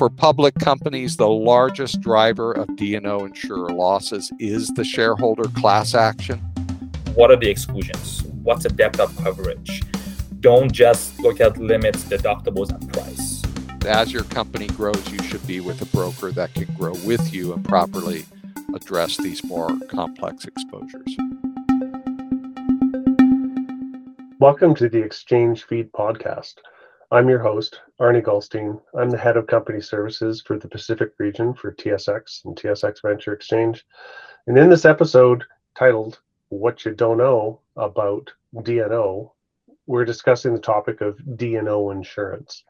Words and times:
for 0.00 0.08
public 0.08 0.54
companies, 0.54 1.18
the 1.18 1.28
largest 1.28 2.00
driver 2.00 2.52
of 2.52 2.74
D&O 2.76 3.26
insurer 3.26 3.68
losses 3.68 4.32
is 4.38 4.68
the 4.68 4.82
shareholder 4.82 5.46
class 5.50 5.94
action. 5.94 6.38
What 7.16 7.30
are 7.30 7.36
the 7.36 7.50
exclusions? 7.50 8.22
What's 8.42 8.62
the 8.62 8.70
depth 8.70 8.98
of 8.98 9.14
coverage? 9.18 9.82
Don't 10.40 10.72
just 10.72 11.20
look 11.20 11.38
at 11.42 11.58
limits, 11.58 12.02
deductibles, 12.04 12.70
and 12.70 12.90
price. 12.90 13.42
As 13.84 14.10
your 14.10 14.24
company 14.24 14.68
grows, 14.68 15.06
you 15.12 15.22
should 15.24 15.46
be 15.46 15.60
with 15.60 15.82
a 15.82 15.86
broker 15.94 16.32
that 16.32 16.54
can 16.54 16.72
grow 16.76 16.94
with 17.04 17.34
you 17.34 17.52
and 17.52 17.62
properly 17.62 18.24
address 18.74 19.18
these 19.18 19.44
more 19.44 19.68
complex 19.90 20.46
exposures. 20.46 21.14
Welcome 24.38 24.74
to 24.76 24.88
the 24.88 25.02
Exchange 25.02 25.64
Feed 25.64 25.92
podcast. 25.92 26.54
I'm 27.12 27.28
your 27.28 27.40
host, 27.40 27.80
Arnie 28.00 28.22
Goldstein. 28.22 28.80
I'm 28.96 29.10
the 29.10 29.18
head 29.18 29.36
of 29.36 29.48
company 29.48 29.80
services 29.80 30.40
for 30.40 30.56
the 30.56 30.68
Pacific 30.68 31.10
region 31.18 31.54
for 31.54 31.72
TSX 31.72 32.44
and 32.44 32.54
TSX 32.54 33.02
Venture 33.02 33.32
Exchange. 33.32 33.84
And 34.46 34.56
in 34.56 34.70
this 34.70 34.84
episode 34.84 35.42
titled 35.76 36.20
What 36.50 36.84
You 36.84 36.92
Don't 36.92 37.18
Know 37.18 37.58
About 37.74 38.32
D&O, 38.62 39.32
we're 39.88 40.04
discussing 40.04 40.52
the 40.52 40.60
topic 40.60 41.00
of 41.00 41.18
D&O 41.36 41.90
insurance. 41.90 42.62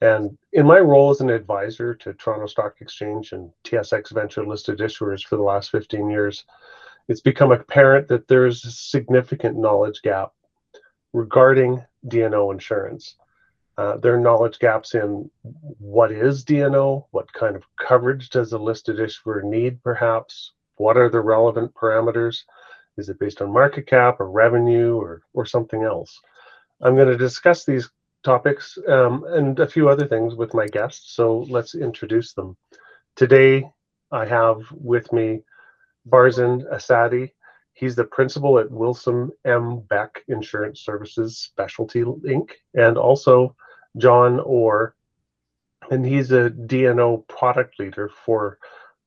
And 0.00 0.38
in 0.52 0.64
my 0.64 0.78
role 0.78 1.10
as 1.10 1.20
an 1.20 1.30
advisor 1.30 1.92
to 1.92 2.12
Toronto 2.12 2.46
Stock 2.46 2.76
Exchange 2.80 3.32
and 3.32 3.50
TSX 3.64 4.12
Venture 4.12 4.46
listed 4.46 4.78
issuers 4.78 5.24
for 5.26 5.34
the 5.34 5.42
last 5.42 5.72
15 5.72 6.08
years, 6.08 6.44
it's 7.08 7.20
become 7.20 7.50
apparent 7.50 8.06
that 8.06 8.28
there's 8.28 8.64
a 8.64 8.70
significant 8.70 9.58
knowledge 9.58 10.02
gap 10.02 10.30
regarding 11.12 11.84
D&O 12.06 12.52
insurance. 12.52 13.16
Uh, 13.78 13.96
there 13.96 14.14
are 14.14 14.20
knowledge 14.20 14.58
gaps 14.58 14.94
in 14.94 15.30
what 15.78 16.12
is 16.12 16.44
D&O, 16.44 17.06
what 17.10 17.32
kind 17.32 17.56
of 17.56 17.64
coverage 17.78 18.28
does 18.28 18.52
a 18.52 18.58
listed 18.58 19.00
issuer 19.00 19.42
need, 19.42 19.82
perhaps? 19.82 20.52
What 20.76 20.96
are 20.96 21.08
the 21.08 21.20
relevant 21.20 21.72
parameters? 21.74 22.42
Is 22.98 23.08
it 23.08 23.18
based 23.18 23.40
on 23.40 23.52
market 23.52 23.86
cap 23.86 24.20
or 24.20 24.30
revenue 24.30 24.96
or, 24.96 25.22
or 25.32 25.46
something 25.46 25.82
else? 25.82 26.20
I'm 26.82 26.96
going 26.96 27.08
to 27.08 27.16
discuss 27.16 27.64
these 27.64 27.88
topics 28.22 28.76
um, 28.88 29.24
and 29.28 29.58
a 29.58 29.66
few 29.66 29.88
other 29.88 30.06
things 30.06 30.34
with 30.34 30.52
my 30.52 30.66
guests, 30.66 31.14
so 31.14 31.46
let's 31.48 31.74
introduce 31.74 32.34
them. 32.34 32.56
Today, 33.16 33.64
I 34.10 34.26
have 34.26 34.60
with 34.72 35.12
me 35.12 35.40
Barzan 36.08 36.70
Asadi. 36.72 37.32
He's 37.72 37.96
the 37.96 38.04
principal 38.04 38.58
at 38.58 38.70
Wilson 38.70 39.30
M. 39.46 39.80
Beck 39.88 40.22
Insurance 40.28 40.80
Services 40.80 41.38
Specialty 41.38 42.02
Inc. 42.02 42.50
and 42.74 42.98
also 42.98 43.56
John 43.96 44.40
Orr, 44.40 44.94
and 45.90 46.04
he's 46.04 46.32
a 46.32 46.50
D&O 46.50 47.18
product 47.28 47.78
leader 47.78 48.10
for 48.24 48.58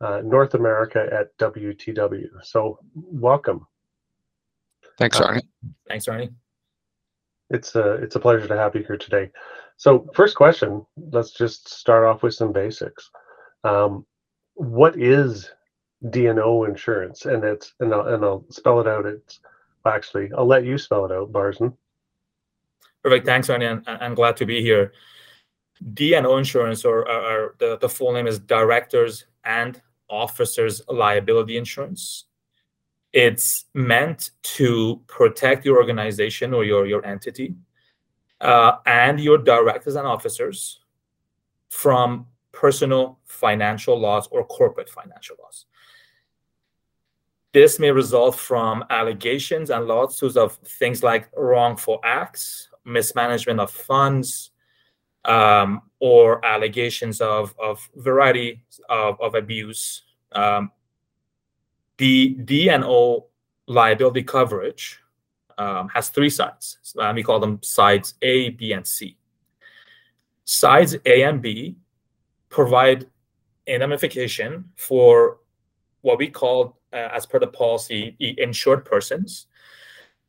uh, 0.02 0.22
North 0.23 0.53
America 0.53 1.08
at 1.11 1.36
WTW. 1.38 2.27
So, 2.44 2.80
welcome. 2.94 3.66
Thanks, 4.97 5.19
Arnie. 5.19 5.38
Uh, 5.38 5.69
Thanks, 5.88 6.05
Arnie. 6.05 6.33
It's 7.50 7.75
a 7.75 7.94
it's 7.94 8.16
a 8.16 8.19
pleasure 8.19 8.47
to 8.47 8.58
have 8.58 8.75
you 8.75 8.83
here 8.83 8.97
today. 8.97 9.31
So, 9.77 10.09
first 10.14 10.36
question. 10.36 10.86
Let's 11.11 11.31
just 11.31 11.70
start 11.70 12.05
off 12.05 12.23
with 12.23 12.33
some 12.33 12.52
basics. 12.52 13.09
Um, 13.64 14.05
what 14.55 14.97
is 14.97 15.52
D&O 16.09 16.64
insurance? 16.64 17.25
And 17.25 17.44
it's 17.44 17.73
and 17.80 17.94
I'll, 17.94 18.08
and 18.08 18.23
I'll 18.23 18.45
spell 18.49 18.80
it 18.80 18.88
out. 18.88 19.05
It's 19.05 19.39
actually 19.86 20.31
I'll 20.38 20.47
let 20.47 20.66
you 20.66 20.77
spell 20.77 21.05
it 21.05 21.11
out, 21.11 21.31
Barzan. 21.31 21.75
Perfect. 23.06 23.28
Thanks, 23.28 23.50
Arnie. 23.50 23.84
I'm 23.86 24.16
glad 24.16 24.36
to 24.38 24.48
be 24.48 24.64
here. 24.64 24.92
D&O 25.94 26.38
insurance, 26.38 26.84
or, 26.84 27.08
or 27.08 27.56
the, 27.59 27.78
the 27.78 27.88
full 27.88 28.11
name 28.11 28.25
is 28.25 28.39
Directors 28.39 29.25
and 29.44 29.80
Officers 30.09 30.81
Liability 30.89 31.56
Insurance. 31.56 32.26
It's 33.14 33.66
meant 33.76 34.31
to 34.56 35.03
protect 35.05 35.66
your 35.66 35.77
organization 35.77 36.52
or 36.52 36.64
your, 36.64 36.88
your 36.88 37.05
entity 37.05 37.54
uh, 38.42 38.77
and 38.88 39.20
your 39.20 39.37
directors 39.37 39.95
and 39.95 40.08
officers 40.08 40.80
from 41.70 42.26
personal 42.54 43.20
financial 43.26 43.99
loss 43.99 44.26
or 44.32 44.48
corporate 44.48 44.89
financial 44.89 45.36
loss. 45.43 45.66
This 47.54 47.77
may 47.77 47.92
result 47.92 48.36
from 48.36 48.83
allegations 48.89 49.70
and 49.70 49.86
lawsuits 49.86 50.36
of 50.37 50.54
things 50.55 51.04
like 51.04 51.30
wrongful 51.37 51.99
acts, 52.04 52.70
mismanagement 52.86 53.60
of 53.60 53.72
funds 53.72 54.52
um, 55.26 55.82
or 56.00 56.44
allegations 56.46 57.20
of, 57.22 57.54
of 57.62 57.88
variety 57.96 58.64
of, 58.90 59.20
of 59.20 59.36
abuse. 59.36 60.04
Um, 60.32 60.72
the 61.98 62.30
D&O 62.46 63.28
liability 63.68 64.23
coverage 64.23 65.00
um, 65.58 65.88
has 65.90 66.10
three 66.10 66.30
sides. 66.30 66.78
So 66.82 67.14
we 67.14 67.23
call 67.23 67.40
them 67.40 67.60
sides 67.64 68.16
A, 68.22 68.50
B, 68.50 68.73
and 68.73 68.86
C. 68.86 69.17
Sides 70.44 70.96
A 71.06 71.23
and 71.23 71.42
B 71.42 71.78
provide 72.50 73.08
indemnification 73.66 74.66
for 74.76 75.40
what 76.02 76.20
we 76.20 76.30
call, 76.30 76.80
uh, 76.94 77.10
as 77.14 77.26
per 77.26 77.40
the 77.40 77.48
policy, 77.48 78.16
insured 78.20 78.86
persons. 78.86 79.48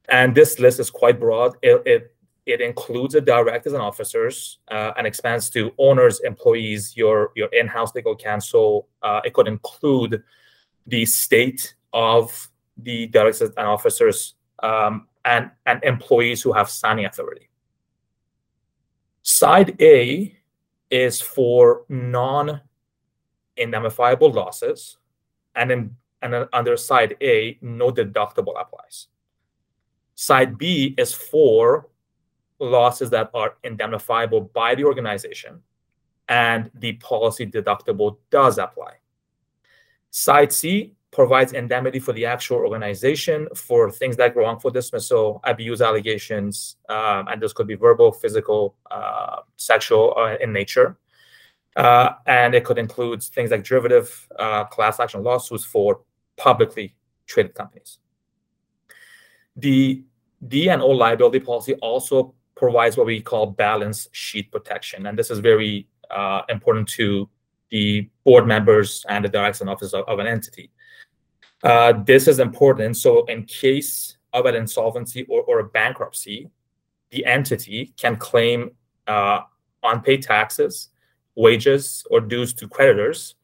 And 0.09 0.35
this 0.35 0.59
list 0.59 0.81
is 0.81 0.91
quite 0.91 1.21
broad. 1.21 1.57
It, 1.63 1.83
it 1.85 2.16
it 2.47 2.61
includes 2.61 3.15
the 3.15 3.21
directors 3.21 3.73
and 3.73 3.83
officers 3.83 4.59
uh, 4.71 4.93
and 4.97 5.05
expands 5.07 5.51
to 5.51 5.73
owners, 5.79 6.21
employees, 6.21 6.97
your 6.97 7.33
your 7.35 7.49
in-house 7.49 7.93
legal 7.95 8.17
counsel. 8.17 8.89
Uh, 9.03 9.21
it 9.25 9.35
could 9.35 9.49
include 9.49 10.23
the 10.87 11.05
state 11.05 11.75
of 11.93 12.49
the 12.79 13.09
directors 13.09 13.51
and 13.57 13.67
officers 13.67 14.35
um, 14.63 15.09
and 15.25 15.51
and 15.67 15.83
employees 15.83 16.41
who 16.41 16.53
have 16.53 16.71
signing 16.71 17.05
authority. 17.05 17.49
Side 19.23 19.83
A 19.83 20.39
is 20.89 21.21
for 21.21 21.83
non-indemnifiable 21.89 24.33
losses, 24.33 24.99
and 25.57 25.73
in 25.73 25.97
and 26.23 26.49
under 26.53 26.77
side 26.77 27.17
A, 27.21 27.59
no 27.61 27.91
deductible 27.91 28.55
applies. 28.59 29.09
Side 30.15 30.57
B 30.57 30.95
is 30.97 31.13
for 31.13 31.89
losses 32.59 33.11
that 33.11 33.31
are 33.35 33.55
indemnifiable 33.65 34.43
by 34.55 34.75
the 34.75 34.85
organization, 34.85 35.61
and 36.29 36.71
the 36.75 36.95
policy 36.95 37.47
deductible 37.47 38.17
does 38.31 38.59
apply. 38.59 38.95
Side 40.11 40.53
C 40.53 40.95
provides 41.11 41.53
indemnity 41.53 41.99
for 41.99 42.13
the 42.13 42.27
actual 42.27 42.59
organization 42.59 43.49
for 43.55 43.91
things 43.91 44.19
like 44.19 44.37
wrongful 44.37 44.71
dismissal, 44.71 45.41
abuse 45.45 45.81
allegations, 45.81 46.77
um, 46.89 47.29
and 47.29 47.41
those 47.41 47.53
could 47.53 47.67
be 47.67 47.75
verbal, 47.75 48.13
physical, 48.13 48.77
uh, 48.91 49.37
sexual 49.57 50.15
uh, 50.17 50.37
in 50.41 50.53
nature. 50.53 50.99
Uh, 51.75 52.11
and 52.27 52.55
it 52.55 52.65
could 52.65 52.79
include 52.79 53.23
things 53.23 53.51
like 53.51 53.63
derivative 53.63 54.29
uh, 54.39 54.65
class 54.65 54.99
action 54.99 55.23
lawsuits 55.23 55.65
for 55.65 56.01
publicly 56.37 56.95
traded 57.27 57.55
companies. 57.55 57.99
The 59.57 60.03
D&O 60.47 60.89
liability 60.89 61.41
policy 61.41 61.75
also 61.75 62.35
provides 62.57 62.97
what 62.97 63.07
we 63.07 63.21
call 63.21 63.47
balance 63.47 64.09
sheet 64.13 64.51
protection. 64.51 65.07
And 65.07 65.19
this 65.19 65.31
is 65.31 65.39
very 65.39 65.87
uh, 66.11 66.43
important 66.49 66.89
to 66.91 67.29
the 67.71 68.09
board 68.25 68.47
members 68.47 69.05
and 69.09 69.25
the 69.25 69.29
directors 69.29 69.61
and 69.61 69.71
officers 69.71 69.95
of, 69.95 70.05
of 70.09 70.19
an 70.19 70.27
entity. 70.27 70.71
Uh, 71.63 71.93
this 72.05 72.29
is 72.29 72.39
important. 72.39 72.97
So, 72.97 73.25
in 73.27 73.45
case 73.45 74.17
of 74.33 74.47
an 74.47 74.55
insolvency 74.55 75.25
or, 75.29 75.43
or 75.43 75.61
a 75.61 75.65
bankruptcy, 75.65 76.51
the 77.11 77.25
entity 77.25 77.95
can 77.97 78.17
claim 78.17 78.73
uh, 79.07 79.41
unpaid 79.83 80.23
taxes, 80.23 80.91
wages, 81.35 82.05
or 82.11 82.21
dues 82.21 82.53
to 82.55 82.69
creditors 82.69 83.37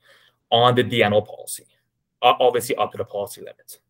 on 0.50 0.74
the 0.74 0.82
D&O 0.82 1.22
policy, 1.22 1.66
obviously 2.20 2.76
up 2.76 2.92
to 2.92 2.98
the 2.98 3.04
policy 3.04 3.40
limit. 3.40 3.80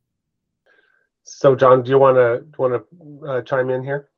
So, 1.25 1.55
John, 1.57 1.83
do 1.83 1.91
you 1.91 1.99
want 1.99 2.17
to 2.17 2.45
want 2.59 2.85
to 2.85 3.27
uh, 3.27 3.43
chime 3.43 3.71
in 3.71 3.83
here? 3.83 4.09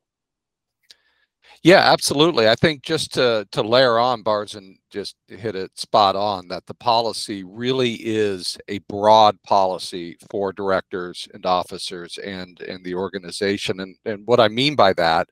Yeah, 1.62 1.79
absolutely. 1.93 2.49
I 2.49 2.55
think 2.55 2.82
just 2.82 3.14
to 3.14 3.46
to 3.52 3.62
layer 3.62 3.99
on 3.99 4.23
Barzan 4.23 4.76
just 4.91 5.17
hit 5.29 5.56
it 5.56 5.70
spot 5.79 6.14
on 6.17 6.49
that 6.49 6.67
the 6.67 6.75
policy 6.75 7.43
really 7.44 7.94
is 7.94 8.58
a 8.69 8.79
broad 8.81 9.41
policy 9.44 10.17
for 10.31 10.52
directors 10.52 11.26
and 11.32 11.44
officers 11.46 12.19
and 12.19 12.61
and 12.61 12.85
the 12.85 12.94
organization. 12.94 13.81
And 13.81 13.96
and 14.05 14.26
what 14.26 14.41
I 14.41 14.49
mean 14.49 14.75
by 14.76 14.93
that 14.94 15.29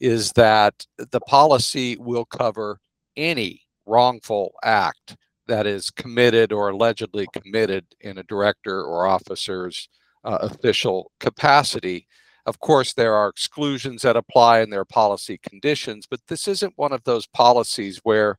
is 0.00 0.32
that 0.32 0.74
the 0.98 1.20
policy 1.20 1.96
will 1.98 2.24
cover 2.26 2.78
any 3.16 3.62
wrongful 3.86 4.52
act 4.64 5.16
that 5.48 5.66
is 5.66 5.90
committed 5.90 6.52
or 6.52 6.70
allegedly 6.70 7.26
committed 7.32 7.86
in 8.00 8.18
a 8.18 8.22
director 8.24 8.82
or 8.84 9.06
officer's 9.06 9.88
uh, 10.24 10.38
official 10.42 11.10
capacity 11.20 12.06
of 12.46 12.60
course, 12.60 12.92
there 12.92 13.14
are 13.14 13.28
exclusions 13.28 14.02
that 14.02 14.16
apply 14.16 14.60
and 14.60 14.72
there 14.72 14.80
are 14.80 14.84
policy 14.84 15.38
conditions, 15.38 16.06
but 16.08 16.20
this 16.28 16.46
isn't 16.46 16.74
one 16.76 16.92
of 16.92 17.02
those 17.04 17.26
policies 17.26 18.00
where 18.02 18.36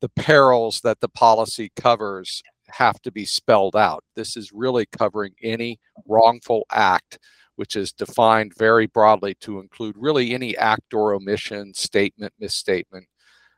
the 0.00 0.10
perils 0.10 0.80
that 0.82 1.00
the 1.00 1.08
policy 1.08 1.72
covers 1.74 2.42
have 2.68 3.00
to 3.02 3.10
be 3.10 3.24
spelled 3.24 3.76
out. 3.76 4.04
This 4.14 4.36
is 4.36 4.52
really 4.52 4.86
covering 4.86 5.32
any 5.42 5.78
wrongful 6.06 6.66
act, 6.70 7.18
which 7.56 7.76
is 7.76 7.92
defined 7.92 8.52
very 8.58 8.86
broadly 8.86 9.34
to 9.40 9.60
include 9.60 9.96
really 9.98 10.34
any 10.34 10.56
act 10.56 10.92
or 10.92 11.14
omission, 11.14 11.72
statement, 11.72 12.32
misstatement 12.38 13.06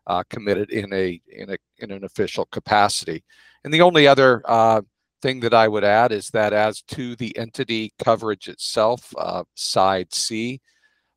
uh, 0.06 0.22
committed 0.30 0.70
in 0.70 0.92
a 0.92 1.20
in 1.28 1.50
a 1.50 1.56
in 1.78 1.90
an 1.90 2.04
official 2.04 2.46
capacity. 2.46 3.22
And 3.64 3.74
the 3.74 3.82
only 3.82 4.06
other 4.06 4.42
uh, 4.46 4.82
thing 5.20 5.40
that 5.40 5.54
I 5.54 5.68
would 5.68 5.84
add 5.84 6.12
is 6.12 6.28
that 6.28 6.52
as 6.52 6.82
to 6.82 7.16
the 7.16 7.36
entity 7.36 7.92
coverage 8.02 8.48
itself, 8.48 9.12
uh, 9.16 9.44
side 9.54 10.14
C, 10.14 10.60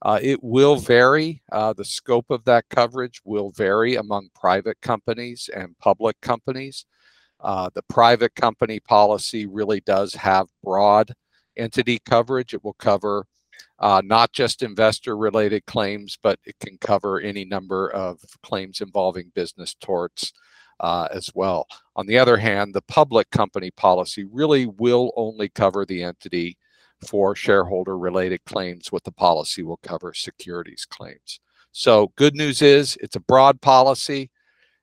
uh, 0.03 0.19
it 0.21 0.43
will 0.43 0.77
vary. 0.77 1.43
Uh, 1.51 1.73
the 1.73 1.85
scope 1.85 2.25
of 2.29 2.43
that 2.45 2.65
coverage 2.69 3.21
will 3.23 3.51
vary 3.51 3.95
among 3.95 4.29
private 4.33 4.77
companies 4.81 5.49
and 5.55 5.77
public 5.79 6.19
companies. 6.21 6.85
Uh, 7.39 7.69
the 7.73 7.83
private 7.83 8.33
company 8.35 8.79
policy 8.79 9.45
really 9.45 9.81
does 9.81 10.13
have 10.13 10.47
broad 10.63 11.11
entity 11.57 11.99
coverage. 12.05 12.53
It 12.53 12.63
will 12.63 12.73
cover 12.73 13.25
uh, 13.79 14.01
not 14.03 14.31
just 14.31 14.63
investor 14.63 15.17
related 15.17 15.65
claims, 15.65 16.17
but 16.21 16.39
it 16.45 16.55
can 16.59 16.77
cover 16.79 17.19
any 17.19 17.45
number 17.45 17.89
of 17.89 18.19
claims 18.43 18.81
involving 18.81 19.31
business 19.35 19.75
torts 19.79 20.33
uh, 20.81 21.07
as 21.11 21.29
well. 21.33 21.67
On 21.95 22.05
the 22.05 22.17
other 22.17 22.37
hand, 22.37 22.73
the 22.73 22.81
public 22.81 23.29
company 23.29 23.71
policy 23.71 24.25
really 24.25 24.65
will 24.65 25.11
only 25.15 25.47
cover 25.47 25.85
the 25.85 26.03
entity 26.03 26.57
for 27.07 27.35
shareholder 27.35 27.97
related 27.97 28.43
claims. 28.45 28.91
What 28.91 29.03
the 29.03 29.11
policy 29.11 29.63
will 29.63 29.79
cover 29.83 30.13
securities 30.13 30.85
claims. 30.85 31.39
So, 31.71 32.11
good 32.17 32.35
news 32.35 32.61
is 32.61 32.97
it's 32.99 33.15
a 33.15 33.21
broad 33.21 33.61
policy. 33.61 34.29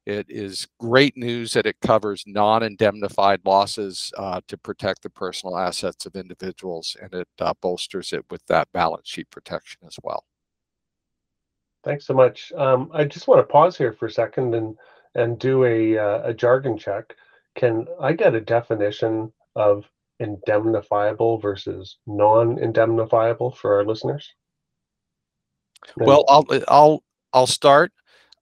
It 0.07 0.25
is 0.31 0.67
great 0.81 1.19
news 1.19 1.53
that 1.53 1.67
it 1.67 1.77
covers 1.83 2.25
non-indemnified 2.27 3.41
losses 3.45 4.11
uh, 4.17 4.41
to 4.49 4.57
protect 4.57 5.03
the 5.03 5.11
personal 5.11 5.59
assets 5.59 6.07
of 6.07 6.17
individuals, 6.17 6.97
and 7.03 7.13
it 7.13 7.29
uh, 7.41 7.53
bolsters 7.61 8.15
it 8.15 8.25
with 8.31 8.41
that 8.47 8.69
balance 8.73 9.07
sheet 9.07 9.29
protection 9.31 9.83
as 9.87 9.99
well. 10.03 10.25
Thanks 11.85 12.07
so 12.07 12.15
much. 12.15 12.53
Um, 12.57 12.91
I 12.95 13.05
just 13.05 13.29
want 13.29 13.41
to 13.41 13.53
pause 13.53 13.77
here 13.77 13.93
for 13.93 14.07
a 14.07 14.11
second 14.11 14.55
and 14.55 14.79
and 15.15 15.39
do 15.39 15.65
a 15.65 15.99
uh, 15.99 16.23
a 16.25 16.35
jargon 16.35 16.79
check. 16.79 17.15
Can 17.57 17.87
I 18.01 18.13
get 18.13 18.35
a 18.35 18.41
definition 18.41 19.33
of 19.57 19.85
indemnifiable 20.21 21.39
versus 21.39 21.99
non-indemnifiable 22.07 23.53
for 23.53 23.75
our 23.77 23.85
listeners? 23.85 24.33
Well, 25.97 26.25
I'll 26.29 26.47
I'll 26.69 27.03
I'll 27.33 27.47
start 27.47 27.93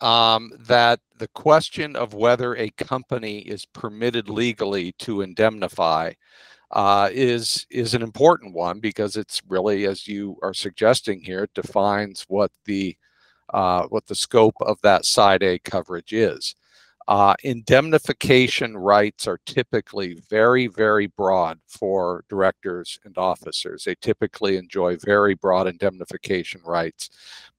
um, 0.01 0.53
that 0.61 1.01
the 1.19 1.29
question 1.29 1.97
of 1.97 2.15
whether 2.15 2.55
a 2.57 2.71
company 2.71 3.39
is 3.39 3.65
permitted 3.67 4.29
legally 4.29 4.93
to 4.99 5.23
indemnify 5.23 6.13
uh, 6.71 7.09
is 7.13 7.67
is 7.71 7.95
an 7.95 8.03
important 8.03 8.55
one 8.55 8.81
because 8.81 9.17
it's 9.17 9.41
really, 9.49 9.87
as 9.87 10.07
you 10.07 10.37
are 10.43 10.55
suggesting 10.55 11.21
here, 11.21 11.49
defines 11.55 12.25
what 12.29 12.51
the 12.65 12.97
uh, 13.53 13.87
what 13.89 14.07
the 14.07 14.15
scope 14.15 14.57
of 14.61 14.79
that 14.83 15.05
side 15.05 15.43
A 15.43 15.59
coverage 15.59 16.13
is. 16.13 16.55
Uh, 17.09 17.35
indemnification 17.45 18.77
rights 18.77 19.29
are 19.29 19.39
typically 19.47 20.21
very, 20.29 20.67
very 20.67 21.07
broad 21.07 21.59
for 21.69 22.25
directors 22.29 22.99
and 23.05 23.17
officers. 23.17 23.85
They 23.85 23.95
typically 24.01 24.57
enjoy 24.57 24.97
very 24.97 25.35
broad 25.35 25.69
indemnification 25.69 26.61
rights, 26.65 27.11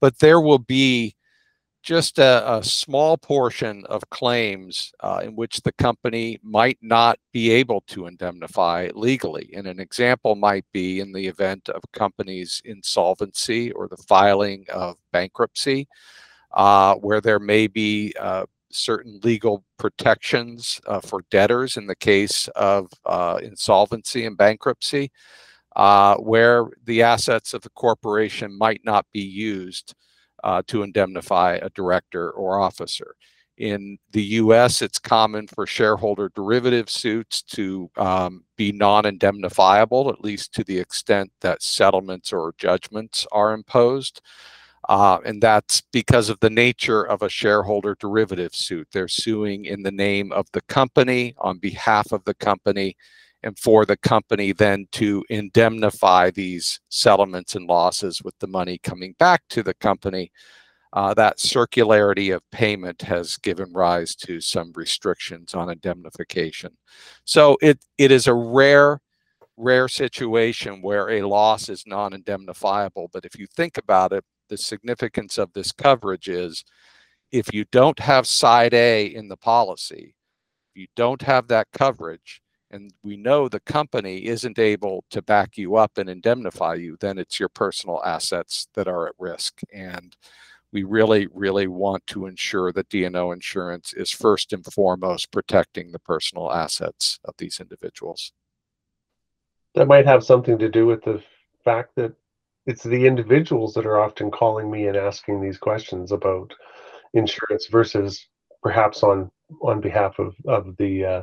but 0.02 0.18
there 0.18 0.42
will 0.42 0.58
be 0.58 1.14
just 1.88 2.18
a, 2.18 2.58
a, 2.58 2.62
small 2.62 3.16
portion 3.16 3.82
of 3.86 4.10
claims 4.10 4.92
uh, 5.00 5.22
in 5.24 5.34
which 5.34 5.62
the 5.62 5.72
company 5.72 6.38
might 6.42 6.76
not 6.82 7.18
be 7.32 7.50
able 7.50 7.80
to 7.86 8.06
indemnify 8.06 8.90
legally. 8.94 9.48
And 9.54 9.66
an 9.66 9.80
example 9.80 10.34
might 10.34 10.66
be 10.70 11.00
in 11.00 11.14
the 11.14 11.26
event 11.26 11.70
of 11.70 11.80
a 11.82 11.98
company's 11.98 12.60
insolvency 12.66 13.72
or 13.72 13.88
the 13.88 13.96
filing 13.96 14.66
of 14.70 14.98
bankruptcy, 15.12 15.88
uh, 16.52 16.96
where 16.96 17.22
there 17.22 17.38
may 17.38 17.66
be 17.66 18.12
uh, 18.20 18.44
certain 18.70 19.18
legal 19.22 19.64
protections 19.78 20.82
uh, 20.86 21.00
for 21.00 21.24
debtors 21.30 21.78
in 21.78 21.86
the 21.86 21.96
case 21.96 22.48
of 22.48 22.90
uh, 23.06 23.38
insolvency 23.42 24.26
and 24.26 24.36
bankruptcy, 24.36 25.10
uh, 25.76 26.16
where 26.16 26.66
the 26.84 27.02
assets 27.02 27.54
of 27.54 27.62
the 27.62 27.70
corporation 27.70 28.58
might 28.58 28.82
not 28.84 29.06
be 29.10 29.22
used 29.22 29.94
uh, 30.44 30.62
to 30.66 30.82
indemnify 30.82 31.54
a 31.54 31.70
director 31.70 32.30
or 32.30 32.60
officer. 32.60 33.14
In 33.56 33.98
the 34.12 34.22
US, 34.22 34.82
it's 34.82 35.00
common 35.00 35.48
for 35.48 35.66
shareholder 35.66 36.30
derivative 36.34 36.88
suits 36.88 37.42
to 37.42 37.90
um, 37.96 38.44
be 38.56 38.70
non 38.70 39.04
indemnifiable, 39.04 40.10
at 40.10 40.22
least 40.22 40.54
to 40.54 40.64
the 40.64 40.78
extent 40.78 41.32
that 41.40 41.62
settlements 41.62 42.32
or 42.32 42.54
judgments 42.56 43.26
are 43.32 43.52
imposed. 43.52 44.20
Uh, 44.88 45.18
and 45.24 45.42
that's 45.42 45.82
because 45.92 46.28
of 46.28 46.38
the 46.40 46.48
nature 46.48 47.02
of 47.02 47.22
a 47.22 47.28
shareholder 47.28 47.96
derivative 47.98 48.54
suit. 48.54 48.88
They're 48.92 49.08
suing 49.08 49.64
in 49.64 49.82
the 49.82 49.92
name 49.92 50.32
of 50.32 50.46
the 50.52 50.62
company 50.62 51.34
on 51.38 51.58
behalf 51.58 52.12
of 52.12 52.24
the 52.24 52.34
company 52.34 52.96
and 53.42 53.58
for 53.58 53.84
the 53.84 53.96
company 53.96 54.52
then 54.52 54.86
to 54.92 55.24
indemnify 55.30 56.30
these 56.30 56.80
settlements 56.88 57.54
and 57.54 57.66
losses 57.66 58.22
with 58.22 58.38
the 58.38 58.46
money 58.46 58.78
coming 58.78 59.14
back 59.18 59.42
to 59.50 59.62
the 59.62 59.74
company. 59.74 60.30
Uh, 60.94 61.12
that 61.12 61.36
circularity 61.36 62.34
of 62.34 62.42
payment 62.50 63.02
has 63.02 63.36
given 63.36 63.70
rise 63.74 64.14
to 64.16 64.40
some 64.40 64.72
restrictions 64.74 65.54
on 65.54 65.70
indemnification. 65.70 66.74
So 67.24 67.58
it, 67.60 67.78
it 67.98 68.10
is 68.10 68.26
a 68.26 68.32
rare, 68.32 69.00
rare 69.58 69.88
situation 69.88 70.80
where 70.80 71.10
a 71.10 71.22
loss 71.22 71.68
is 71.68 71.84
non 71.86 72.14
indemnifiable. 72.14 73.10
But 73.12 73.26
if 73.26 73.38
you 73.38 73.46
think 73.54 73.76
about 73.76 74.14
it, 74.14 74.24
the 74.48 74.56
significance 74.56 75.36
of 75.36 75.52
this 75.52 75.72
coverage 75.72 76.28
is 76.28 76.64
if 77.32 77.52
you 77.52 77.66
don't 77.70 77.98
have 77.98 78.26
side 78.26 78.72
A 78.74 79.06
in 79.06 79.28
the 79.28 79.36
policy, 79.36 80.14
you 80.74 80.86
don't 80.96 81.20
have 81.22 81.48
that 81.48 81.68
coverage, 81.72 82.40
and 82.70 82.92
we 83.02 83.16
know 83.16 83.48
the 83.48 83.60
company 83.60 84.26
isn't 84.26 84.58
able 84.58 85.04
to 85.10 85.22
back 85.22 85.56
you 85.56 85.76
up 85.76 85.96
and 85.96 86.08
indemnify 86.08 86.74
you, 86.74 86.96
then 87.00 87.18
it's 87.18 87.40
your 87.40 87.48
personal 87.48 88.02
assets 88.04 88.68
that 88.74 88.88
are 88.88 89.06
at 89.06 89.14
risk. 89.18 89.60
And 89.72 90.16
we 90.72 90.82
really, 90.82 91.28
really 91.32 91.66
want 91.66 92.06
to 92.08 92.26
ensure 92.26 92.72
that 92.72 92.90
D&O 92.90 93.32
insurance 93.32 93.94
is 93.94 94.10
first 94.10 94.52
and 94.52 94.64
foremost 94.64 95.32
protecting 95.32 95.92
the 95.92 95.98
personal 95.98 96.52
assets 96.52 97.18
of 97.24 97.34
these 97.38 97.58
individuals. 97.58 98.32
That 99.74 99.88
might 99.88 100.06
have 100.06 100.24
something 100.24 100.58
to 100.58 100.68
do 100.68 100.86
with 100.86 101.02
the 101.04 101.22
fact 101.64 101.92
that 101.96 102.12
it's 102.66 102.82
the 102.82 103.06
individuals 103.06 103.72
that 103.74 103.86
are 103.86 103.98
often 103.98 104.30
calling 104.30 104.70
me 104.70 104.88
and 104.88 104.96
asking 104.96 105.40
these 105.40 105.56
questions 105.56 106.12
about 106.12 106.52
insurance 107.14 107.66
versus 107.66 108.26
perhaps 108.62 109.02
on 109.02 109.30
on 109.62 109.80
behalf 109.80 110.18
of 110.18 110.34
of 110.46 110.76
the 110.76 111.04
uh, 111.04 111.22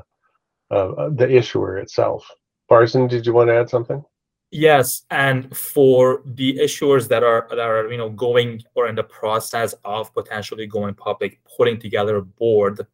uh, 0.72 1.10
the 1.10 1.30
issuer 1.30 1.78
itself. 1.78 2.30
Barzan, 2.70 3.10
did 3.10 3.26
you 3.26 3.34
want 3.34 3.50
to 3.50 3.56
add 3.56 3.70
something? 3.70 4.04
Yes, 4.52 5.04
and 5.12 5.56
for 5.56 6.22
the 6.26 6.58
issuers 6.58 7.08
that 7.10 7.24
are 7.24 7.48
that 7.50 7.60
are 7.60 7.92
you 7.92 7.98
know 7.98 8.10
going 8.10 8.64
or 8.76 8.88
in 8.88 8.96
the 8.96 9.04
process 9.04 9.76
of 9.84 10.14
potentially 10.14 10.66
going 10.68 10.94
public, 10.94 11.40
putting 11.58 11.80
together 11.80 12.18
a 12.18 12.22
board, 12.22 12.86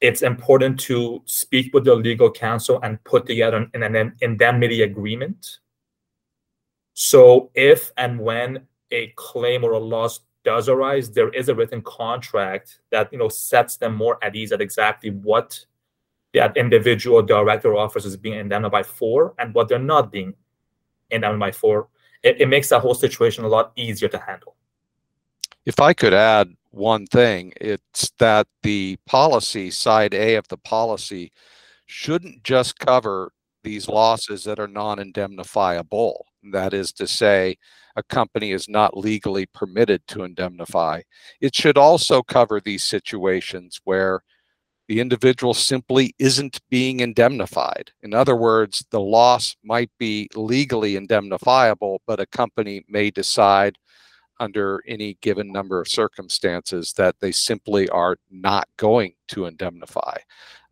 it's 0.00 0.22
important 0.22 0.78
to 0.80 1.22
speak 1.24 1.72
with 1.72 1.84
the 1.84 1.94
legal 1.94 2.30
counsel 2.30 2.80
and 2.82 3.02
put 3.04 3.26
together 3.26 3.68
an, 3.72 3.82
an 3.82 4.14
indemnity 4.20 4.82
agreement. 4.82 5.60
So 6.94 7.50
if 7.54 7.90
and 7.96 8.20
when 8.20 8.66
a 8.90 9.12
claim 9.16 9.64
or 9.64 9.72
a 9.72 9.78
loss 9.78 10.20
does 10.44 10.68
arise, 10.68 11.10
there 11.10 11.30
is 11.30 11.48
a 11.48 11.54
written 11.54 11.80
contract 11.82 12.80
that 12.90 13.12
you 13.12 13.18
know 13.18 13.28
sets 13.28 13.76
them 13.76 13.94
more 13.94 14.18
at 14.22 14.36
ease 14.36 14.52
at 14.52 14.60
exactly 14.60 15.10
what 15.10 15.64
that 16.34 16.56
individual 16.56 17.22
director 17.22 17.76
office 17.76 18.04
is 18.04 18.16
being 18.16 18.38
indemnified 18.38 18.86
for 18.86 19.34
and 19.38 19.54
what 19.54 19.68
they're 19.68 19.78
not 19.78 20.10
being 20.10 20.34
indemnified 21.10 21.54
for, 21.54 21.88
it, 22.22 22.40
it 22.40 22.48
makes 22.48 22.68
that 22.70 22.80
whole 22.80 22.94
situation 22.94 23.44
a 23.44 23.48
lot 23.48 23.72
easier 23.76 24.08
to 24.08 24.18
handle. 24.18 24.56
If 25.66 25.78
I 25.80 25.92
could 25.92 26.14
add 26.14 26.54
one 26.70 27.06
thing, 27.06 27.52
it's 27.60 28.10
that 28.18 28.46
the 28.62 28.98
policy, 29.06 29.70
side 29.70 30.14
A 30.14 30.36
of 30.36 30.48
the 30.48 30.56
policy, 30.56 31.32
shouldn't 31.86 32.42
just 32.42 32.78
cover 32.78 33.32
these 33.62 33.88
losses 33.88 34.44
that 34.44 34.58
are 34.58 34.68
non 34.68 34.98
indemnifiable. 34.98 36.26
That 36.52 36.74
is 36.74 36.92
to 36.94 37.06
say, 37.06 37.58
a 37.94 38.02
company 38.02 38.52
is 38.52 38.68
not 38.68 38.96
legally 38.96 39.46
permitted 39.46 40.06
to 40.08 40.24
indemnify. 40.24 41.02
It 41.40 41.54
should 41.54 41.76
also 41.76 42.22
cover 42.22 42.58
these 42.58 42.82
situations 42.82 43.80
where 43.84 44.22
the 44.92 45.00
individual 45.00 45.54
simply 45.54 46.14
isn't 46.18 46.60
being 46.68 47.00
indemnified. 47.00 47.92
In 48.02 48.12
other 48.12 48.36
words, 48.36 48.84
the 48.90 49.00
loss 49.00 49.56
might 49.64 49.90
be 49.98 50.28
legally 50.34 50.96
indemnifiable, 50.96 52.02
but 52.06 52.20
a 52.20 52.26
company 52.26 52.84
may 52.90 53.10
decide 53.10 53.78
under 54.38 54.82
any 54.86 55.16
given 55.22 55.50
number 55.50 55.80
of 55.80 55.88
circumstances 55.88 56.92
that 56.98 57.16
they 57.20 57.32
simply 57.32 57.88
are 57.88 58.18
not 58.30 58.68
going 58.76 59.14
to 59.28 59.46
indemnify. 59.46 60.18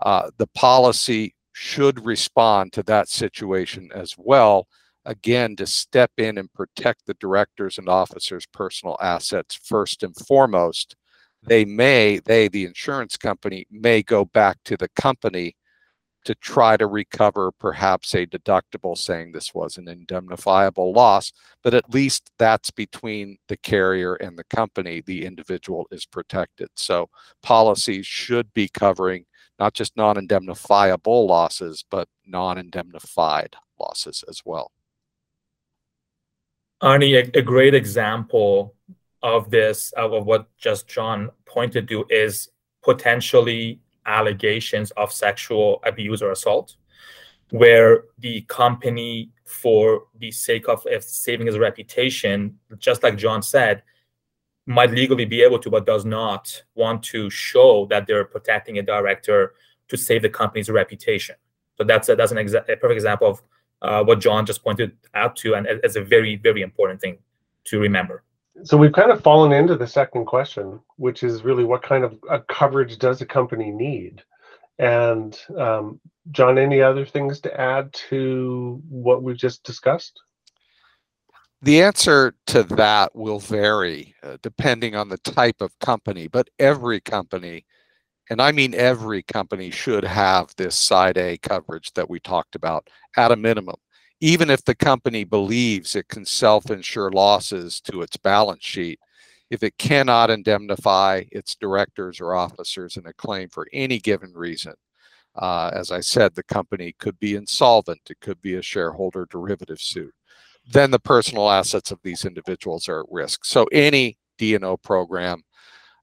Uh, 0.00 0.28
the 0.36 0.48
policy 0.48 1.34
should 1.54 2.04
respond 2.04 2.74
to 2.74 2.82
that 2.82 3.08
situation 3.08 3.88
as 3.94 4.16
well, 4.18 4.68
again, 5.06 5.56
to 5.56 5.66
step 5.66 6.10
in 6.18 6.36
and 6.36 6.52
protect 6.52 7.06
the 7.06 7.14
directors 7.14 7.78
and 7.78 7.88
officers' 7.88 8.44
personal 8.52 8.98
assets 9.00 9.58
first 9.64 10.02
and 10.02 10.14
foremost. 10.14 10.94
They 11.42 11.64
may, 11.64 12.18
they, 12.18 12.48
the 12.48 12.64
insurance 12.64 13.16
company, 13.16 13.66
may 13.70 14.02
go 14.02 14.24
back 14.24 14.58
to 14.64 14.76
the 14.76 14.88
company 14.88 15.56
to 16.24 16.34
try 16.34 16.76
to 16.76 16.86
recover 16.86 17.50
perhaps 17.50 18.14
a 18.14 18.26
deductible 18.26 18.96
saying 18.96 19.32
this 19.32 19.54
was 19.54 19.78
an 19.78 19.88
indemnifiable 19.88 20.92
loss, 20.92 21.32
but 21.62 21.72
at 21.72 21.94
least 21.94 22.30
that's 22.38 22.70
between 22.70 23.38
the 23.48 23.56
carrier 23.56 24.14
and 24.16 24.38
the 24.38 24.44
company. 24.44 25.00
The 25.00 25.24
individual 25.24 25.86
is 25.90 26.04
protected. 26.04 26.68
So 26.76 27.08
policies 27.42 28.06
should 28.06 28.52
be 28.52 28.68
covering 28.68 29.24
not 29.58 29.74
just 29.74 29.96
non 29.96 30.18
indemnifiable 30.18 31.26
losses, 31.26 31.84
but 31.90 32.08
non 32.26 32.58
indemnified 32.58 33.56
losses 33.78 34.22
as 34.28 34.42
well. 34.44 34.72
Arnie, 36.82 37.14
a, 37.14 37.38
a 37.38 37.42
great 37.42 37.74
example 37.74 38.74
of 39.22 39.50
this, 39.50 39.92
of 39.92 40.26
what 40.26 40.48
just 40.56 40.88
John 40.88 41.30
pointed 41.46 41.88
to, 41.88 42.04
is 42.08 42.48
potentially 42.82 43.80
allegations 44.06 44.90
of 44.92 45.12
sexual 45.12 45.80
abuse 45.84 46.22
or 46.22 46.30
assault, 46.30 46.76
where 47.50 48.04
the 48.18 48.42
company, 48.42 49.30
for 49.44 50.04
the 50.18 50.30
sake 50.30 50.68
of 50.68 50.84
saving 51.00 51.46
his 51.46 51.58
reputation, 51.58 52.58
just 52.78 53.02
like 53.02 53.16
John 53.16 53.42
said, 53.42 53.82
might 54.66 54.90
legally 54.90 55.24
be 55.24 55.42
able 55.42 55.58
to, 55.58 55.70
but 55.70 55.84
does 55.84 56.04
not 56.04 56.62
want 56.74 57.02
to 57.02 57.28
show 57.28 57.86
that 57.90 58.06
they're 58.06 58.24
protecting 58.24 58.78
a 58.78 58.82
director 58.82 59.54
to 59.88 59.96
save 59.96 60.22
the 60.22 60.28
company's 60.28 60.70
reputation. 60.70 61.34
So 61.76 61.84
that's 61.84 62.08
a, 62.08 62.14
that's 62.14 62.30
an 62.30 62.38
exa- 62.38 62.68
a 62.68 62.76
perfect 62.76 62.92
example 62.92 63.28
of 63.28 63.42
uh, 63.82 64.04
what 64.04 64.20
John 64.20 64.46
just 64.46 64.62
pointed 64.62 64.92
out 65.14 65.34
to, 65.36 65.54
and 65.54 65.66
it's 65.66 65.96
a 65.96 66.04
very 66.04 66.36
very 66.36 66.62
important 66.62 67.00
thing 67.00 67.18
to 67.64 67.80
remember. 67.80 68.22
So 68.64 68.76
we've 68.76 68.92
kind 68.92 69.10
of 69.10 69.22
fallen 69.22 69.52
into 69.52 69.76
the 69.76 69.86
second 69.86 70.26
question, 70.26 70.80
which 70.96 71.22
is 71.22 71.44
really 71.44 71.64
what 71.64 71.82
kind 71.82 72.04
of 72.04 72.18
uh, 72.28 72.40
coverage 72.48 72.98
does 72.98 73.20
a 73.20 73.26
company 73.26 73.70
need? 73.70 74.22
And 74.78 75.38
um, 75.56 76.00
John, 76.30 76.58
any 76.58 76.80
other 76.80 77.04
things 77.04 77.40
to 77.40 77.60
add 77.60 77.92
to 78.10 78.82
what 78.88 79.22
we've 79.22 79.36
just 79.36 79.62
discussed? 79.62 80.20
The 81.62 81.82
answer 81.82 82.34
to 82.46 82.62
that 82.62 83.14
will 83.14 83.38
vary 83.38 84.14
uh, 84.22 84.38
depending 84.42 84.96
on 84.96 85.10
the 85.10 85.18
type 85.18 85.60
of 85.60 85.78
company, 85.78 86.26
but 86.26 86.48
every 86.58 87.00
company, 87.00 87.66
and 88.30 88.40
I 88.40 88.52
mean 88.52 88.74
every 88.74 89.22
company, 89.22 89.70
should 89.70 90.04
have 90.04 90.54
this 90.56 90.74
side 90.74 91.18
A 91.18 91.36
coverage 91.36 91.92
that 91.92 92.08
we 92.08 92.18
talked 92.18 92.54
about 92.54 92.88
at 93.16 93.32
a 93.32 93.36
minimum 93.36 93.76
even 94.20 94.50
if 94.50 94.64
the 94.64 94.74
company 94.74 95.24
believes 95.24 95.96
it 95.96 96.08
can 96.08 96.24
self 96.24 96.70
insure 96.70 97.10
losses 97.10 97.80
to 97.82 98.02
its 98.02 98.16
balance 98.16 98.64
sheet, 98.64 99.00
if 99.50 99.62
it 99.62 99.78
cannot 99.78 100.30
indemnify 100.30 101.24
its 101.32 101.56
directors 101.56 102.20
or 102.20 102.34
officers 102.34 102.96
in 102.96 103.06
a 103.06 103.12
claim 103.12 103.48
for 103.48 103.66
any 103.72 103.98
given 103.98 104.32
reason, 104.34 104.74
uh, 105.36 105.70
as 105.74 105.90
I 105.90 106.00
said, 106.00 106.34
the 106.34 106.42
company 106.42 106.94
could 106.98 107.18
be 107.18 107.34
insolvent, 107.34 108.00
it 108.10 108.20
could 108.20 108.40
be 108.42 108.54
a 108.54 108.62
shareholder 108.62 109.26
derivative 109.30 109.80
suit, 109.80 110.14
then 110.66 110.90
the 110.90 110.98
personal 110.98 111.50
assets 111.50 111.90
of 111.90 112.00
these 112.02 112.24
individuals 112.24 112.88
are 112.88 113.00
at 113.00 113.06
risk. 113.10 113.44
So 113.44 113.64
any 113.72 114.18
D&O 114.38 114.76
program 114.78 115.42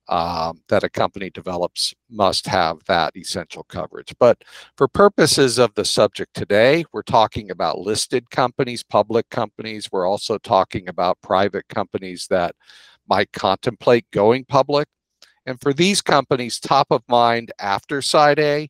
um, 0.09 0.61
that 0.69 0.83
a 0.83 0.89
company 0.89 1.29
develops 1.29 1.93
must 2.09 2.47
have 2.47 2.83
that 2.85 3.15
essential 3.15 3.63
coverage. 3.63 4.13
But 4.19 4.43
for 4.77 4.87
purposes 4.87 5.57
of 5.57 5.73
the 5.75 5.85
subject 5.85 6.33
today, 6.33 6.85
we're 6.93 7.01
talking 7.01 7.51
about 7.51 7.79
listed 7.79 8.29
companies, 8.29 8.83
public 8.83 9.29
companies. 9.29 9.89
We're 9.91 10.07
also 10.07 10.37
talking 10.37 10.87
about 10.87 11.21
private 11.21 11.67
companies 11.67 12.27
that 12.29 12.55
might 13.09 13.31
contemplate 13.33 14.05
going 14.11 14.45
public. 14.45 14.87
And 15.45 15.59
for 15.61 15.73
these 15.73 16.01
companies, 16.01 16.59
top 16.59 16.87
of 16.91 17.03
mind 17.07 17.51
after 17.59 18.01
side 18.01 18.39
A 18.39 18.69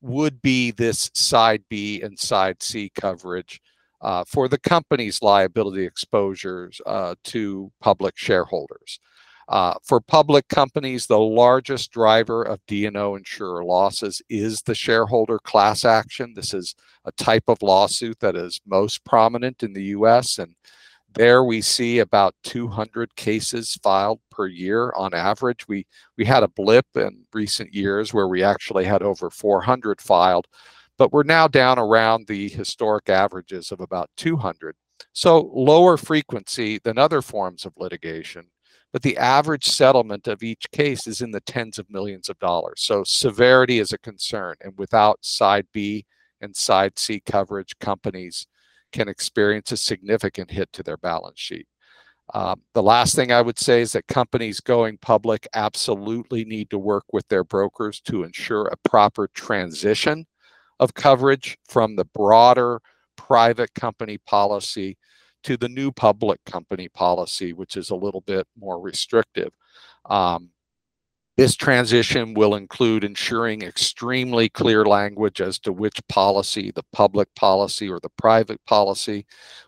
would 0.00 0.42
be 0.42 0.70
this 0.72 1.10
side 1.14 1.62
B 1.68 2.02
and 2.02 2.18
side 2.18 2.62
C 2.62 2.90
coverage 2.94 3.60
uh, 4.00 4.24
for 4.24 4.48
the 4.48 4.58
company's 4.58 5.22
liability 5.22 5.84
exposures 5.84 6.80
uh, 6.86 7.14
to 7.24 7.72
public 7.80 8.16
shareholders. 8.16 9.00
Uh, 9.48 9.74
for 9.84 10.00
public 10.00 10.48
companies, 10.48 11.06
the 11.06 11.18
largest 11.18 11.92
driver 11.92 12.42
of 12.42 12.60
D&O 12.66 13.14
insurer 13.14 13.64
losses 13.64 14.20
is 14.28 14.60
the 14.62 14.74
shareholder 14.74 15.38
class 15.38 15.84
action. 15.84 16.32
This 16.34 16.52
is 16.52 16.74
a 17.04 17.12
type 17.12 17.44
of 17.46 17.62
lawsuit 17.62 18.18
that 18.20 18.34
is 18.34 18.60
most 18.66 19.04
prominent 19.04 19.62
in 19.62 19.72
the 19.72 19.84
U.S. 19.84 20.38
and 20.38 20.54
there 21.14 21.44
we 21.44 21.62
see 21.62 22.00
about 22.00 22.34
200 22.42 23.16
cases 23.16 23.78
filed 23.82 24.20
per 24.30 24.46
year 24.46 24.92
on 24.94 25.14
average. 25.14 25.66
We 25.66 25.86
we 26.18 26.26
had 26.26 26.42
a 26.42 26.48
blip 26.48 26.86
in 26.94 27.24
recent 27.32 27.72
years 27.72 28.12
where 28.12 28.28
we 28.28 28.42
actually 28.42 28.84
had 28.84 29.02
over 29.02 29.30
400 29.30 30.00
filed, 30.02 30.46
but 30.98 31.12
we're 31.12 31.22
now 31.22 31.48
down 31.48 31.78
around 31.78 32.26
the 32.26 32.50
historic 32.50 33.08
averages 33.08 33.72
of 33.72 33.80
about 33.80 34.10
200. 34.18 34.76
So 35.14 35.50
lower 35.54 35.96
frequency 35.96 36.78
than 36.84 36.98
other 36.98 37.22
forms 37.22 37.64
of 37.64 37.72
litigation 37.78 38.48
but 38.92 39.02
the 39.02 39.16
average 39.18 39.66
settlement 39.66 40.26
of 40.26 40.42
each 40.42 40.70
case 40.72 41.06
is 41.06 41.20
in 41.20 41.30
the 41.30 41.40
tens 41.40 41.78
of 41.78 41.90
millions 41.90 42.28
of 42.28 42.38
dollars. 42.38 42.82
So 42.82 43.02
severity 43.04 43.78
is 43.78 43.92
a 43.92 43.98
concern. 43.98 44.54
And 44.60 44.72
without 44.78 45.18
side 45.22 45.66
B 45.72 46.06
and 46.40 46.54
side 46.56 46.98
C 46.98 47.20
coverage, 47.24 47.78
companies 47.78 48.46
can 48.92 49.08
experience 49.08 49.72
a 49.72 49.76
significant 49.76 50.50
hit 50.50 50.72
to 50.72 50.82
their 50.82 50.96
balance 50.96 51.38
sheet. 51.40 51.66
Um, 52.34 52.62
the 52.74 52.82
last 52.82 53.14
thing 53.14 53.30
I 53.30 53.42
would 53.42 53.58
say 53.58 53.82
is 53.82 53.92
that 53.92 54.08
companies 54.08 54.60
going 54.60 54.98
public 54.98 55.46
absolutely 55.54 56.44
need 56.44 56.70
to 56.70 56.78
work 56.78 57.04
with 57.12 57.26
their 57.28 57.44
brokers 57.44 58.00
to 58.02 58.24
ensure 58.24 58.66
a 58.66 58.88
proper 58.88 59.28
transition 59.34 60.26
of 60.80 60.94
coverage 60.94 61.56
from 61.68 61.96
the 61.96 62.04
broader 62.04 62.80
private 63.16 63.72
company 63.74 64.18
policy 64.18 64.96
to 65.46 65.56
the 65.56 65.68
new 65.68 65.92
public 65.92 66.44
company 66.44 66.88
policy, 66.88 67.52
which 67.52 67.76
is 67.76 67.90
a 67.90 67.96
little 67.96 68.20
bit 68.20 68.46
more 68.58 68.80
restrictive. 68.80 69.50
Um, 70.06 70.50
this 71.36 71.54
transition 71.54 72.34
will 72.34 72.54
include 72.54 73.04
ensuring 73.04 73.62
extremely 73.62 74.48
clear 74.48 74.84
language 74.86 75.40
as 75.40 75.58
to 75.60 75.72
which 75.72 76.00
policy, 76.08 76.72
the 76.72 76.82
public 76.92 77.32
policy 77.36 77.88
or 77.88 78.00
the 78.00 78.10
private 78.16 78.58
policy, 78.64 79.26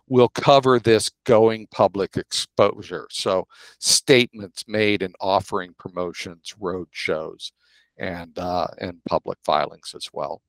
will 0.08 0.30
cover 0.30 0.80
this 0.80 1.11
going 1.25 1.68
public 1.70 2.16
exposure. 2.16 3.06
So, 3.11 3.47
statements 3.78 4.64
made 4.66 5.02
in 5.02 5.12
offering 5.20 5.75
promotions, 5.78 6.54
road 6.58 6.88
shows, 6.90 7.52
and 7.99 8.37
uh, 8.38 8.68
and 8.78 8.99
public 9.06 9.38
filings 9.44 9.92
as 9.94 10.08
well. 10.12 10.40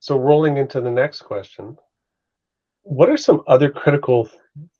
So, 0.00 0.18
rolling 0.18 0.56
into 0.56 0.80
the 0.80 0.90
next 0.90 1.22
question, 1.22 1.78
what 2.86 3.10
are 3.10 3.16
some 3.16 3.42
other 3.48 3.68
critical 3.68 4.30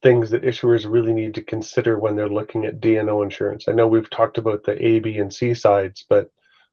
things 0.01 0.31
that 0.31 0.45
issuers 0.45 0.89
really 0.89 1.13
need 1.13 1.35
to 1.35 1.43
consider 1.43 1.99
when 1.99 2.15
they're 2.15 2.29
looking 2.29 2.65
at 2.65 2.81
D&O 2.81 3.23
insurance? 3.23 3.67
I 3.67 3.73
know 3.73 3.89
we've 3.89 4.09
talked 4.11 4.39
about 4.39 4.63
the 4.63 4.81
A, 4.85 5.01
B, 5.01 5.19
and 5.19 5.33
C 5.33 5.55
sides, 5.55 6.07
but 6.09 6.31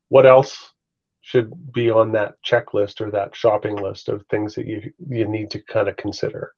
what 0.10 0.28
else 0.28 0.74
should 1.22 1.52
be 1.74 1.90
on 1.90 2.12
that 2.12 2.36
checklist 2.46 3.02
or 3.02 3.10
that 3.10 3.36
shopping 3.36 3.76
list 3.78 4.10
of 4.10 4.24
things 4.30 4.54
that 4.54 4.68
you 4.68 4.94
you 5.10 5.28
need 5.28 5.50
to 5.52 5.60
kind 5.60 5.88
of 5.88 5.98
consider? 5.98 6.54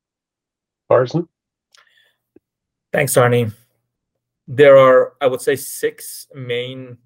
Barzan? 0.91 1.29
Thanks, 2.91 3.13
Arnie. 3.13 3.53
There 4.45 4.77
are, 4.77 5.13
I 5.21 5.27
would 5.27 5.41
say, 5.41 5.55
six 5.55 6.27
main 6.35 6.97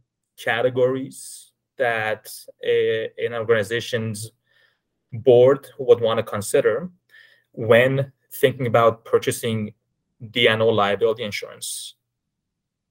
categories 0.43 1.51
that 1.77 2.31
eh, 2.63 3.09
a, 3.19 3.25
an 3.27 3.33
organization's 3.33 4.31
board 5.13 5.67
would 5.77 6.01
want 6.01 6.17
to 6.17 6.23
consider 6.23 6.89
when 7.59 8.09
thinking 8.31 8.67
about 8.67 9.03
purchasing 9.03 9.73
D&O 10.31 10.67
liability 10.69 11.23
insurance. 11.23 11.95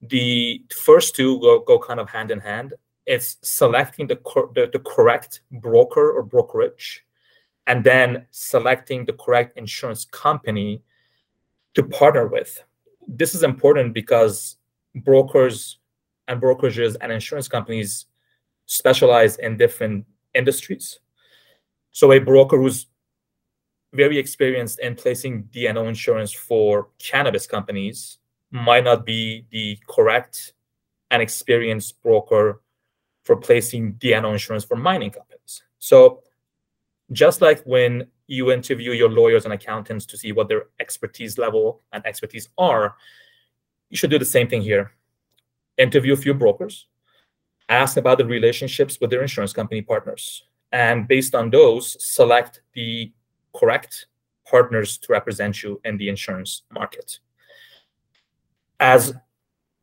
The 0.02 0.62
first 0.76 1.16
two 1.16 1.40
go, 1.40 1.60
go 1.60 1.78
kind 1.78 1.98
of 1.98 2.10
hand 2.10 2.30
in 2.30 2.38
hand. 2.38 2.74
It's 3.06 3.38
selecting 3.42 4.06
the, 4.06 4.16
cor- 4.16 4.50
the, 4.54 4.68
the 4.70 4.80
correct 4.80 5.40
broker 5.50 6.12
or 6.12 6.22
brokerage, 6.22 7.02
and 7.66 7.82
then 7.82 8.26
selecting 8.30 9.06
the 9.06 9.14
correct 9.14 9.56
insurance 9.56 10.04
company 10.04 10.82
to 11.72 11.82
partner 11.82 12.26
with. 12.26 12.62
This 13.06 13.34
is 13.34 13.42
important 13.42 13.94
because 13.94 14.58
brokers 14.96 15.78
and 16.28 16.42
brokerages 16.42 16.94
and 17.00 17.10
insurance 17.10 17.48
companies 17.48 18.04
specialize 18.66 19.38
in 19.38 19.56
different 19.56 20.04
industries. 20.34 21.00
So 21.90 22.12
a 22.12 22.18
broker 22.18 22.58
who's 22.58 22.86
very 23.92 24.18
experienced 24.18 24.80
in 24.80 24.94
placing 24.94 25.44
D&O 25.44 25.88
insurance 25.88 26.32
for 26.32 26.88
cannabis 26.98 27.46
companies 27.46 28.18
might 28.50 28.84
not 28.84 29.04
be 29.04 29.46
the 29.50 29.78
correct 29.88 30.54
and 31.10 31.22
experienced 31.22 32.02
broker 32.02 32.60
for 33.24 33.36
placing 33.36 33.92
D&O 33.92 34.32
insurance 34.32 34.64
for 34.64 34.76
mining 34.76 35.10
companies. 35.10 35.62
So 35.78 36.22
just 37.12 37.40
like 37.40 37.62
when 37.64 38.06
you 38.26 38.52
interview 38.52 38.92
your 38.92 39.08
lawyers 39.08 39.44
and 39.44 39.54
accountants 39.54 40.04
to 40.06 40.16
see 40.16 40.32
what 40.32 40.48
their 40.48 40.66
expertise 40.80 41.38
level 41.38 41.82
and 41.92 42.04
expertise 42.04 42.48
are, 42.58 42.94
you 43.88 43.96
should 43.96 44.10
do 44.10 44.18
the 44.18 44.24
same 44.24 44.48
thing 44.48 44.60
here. 44.60 44.92
Interview 45.78 46.12
a 46.12 46.16
few 46.16 46.34
brokers, 46.34 46.86
ask 47.68 47.96
about 47.96 48.18
the 48.18 48.26
relationships 48.26 48.98
with 49.00 49.10
their 49.10 49.22
insurance 49.22 49.52
company 49.52 49.80
partners, 49.80 50.44
and 50.72 51.08
based 51.08 51.34
on 51.34 51.48
those, 51.50 51.96
select 52.04 52.60
the 52.74 53.12
correct 53.54 54.06
partners 54.46 54.98
to 54.98 55.12
represent 55.12 55.62
you 55.62 55.80
in 55.84 55.96
the 55.98 56.08
insurance 56.08 56.62
market. 56.72 57.18
As 58.80 59.14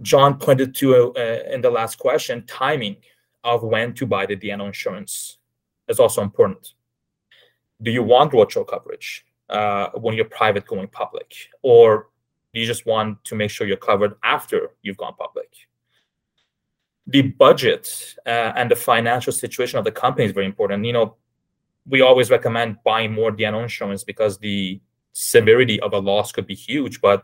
John 0.01 0.38
pointed 0.38 0.75
to 0.75 1.13
uh, 1.15 1.39
in 1.51 1.62
the 1.62 1.69
last 1.69 1.98
question, 2.00 2.45
timing 2.48 2.98
of 3.43 3.63
when 3.63 3.93
to 3.93 4.05
buy 4.05 4.25
the 4.25 4.36
D&O 4.36 4.65
insurance 4.65 5.38
is 5.88 6.00
also 6.00 6.22
important. 6.22 6.74
Do 7.81 7.91
you 7.91 8.03
want 8.03 8.31
roadshow 8.31 8.67
coverage 8.67 9.25
uh, 9.50 9.89
when 9.95 10.15
you're 10.15 10.25
private 10.25 10.65
going 10.65 10.88
public, 10.88 11.36
or 11.62 12.07
do 12.53 12.60
you 12.60 12.65
just 12.65 12.86
want 12.86 13.24
to 13.25 13.36
make 13.36 13.51
sure 13.51 13.67
you're 13.67 13.77
covered 13.77 14.15
after 14.24 14.72
you've 14.81 14.98
gone 14.98 15.13
public? 15.17 15.50
The 17.07 17.22
budget 17.22 18.15
uh, 18.25 18.53
and 18.55 18.72
the 18.72 18.75
financial 18.75 19.31
situation 19.31 19.77
of 19.77 19.86
the 19.86 19.91
company 19.91 20.25
is 20.25 20.31
very 20.31 20.48
important. 20.48 20.84
You 20.86 20.93
know, 20.93 21.15
we 21.88 22.01
always 22.01 22.30
recommend 22.30 22.77
buying 22.84 23.13
more 23.13 23.32
D&O 23.32 23.60
insurance 23.60 24.04
because 24.04 24.38
the 24.38 24.80
severity 25.13 25.80
of 25.82 25.94
a 25.94 26.00
loss 26.00 26.32
could 26.32 26.48
be 26.48 26.56
huge, 26.56 27.00
but 27.01 27.24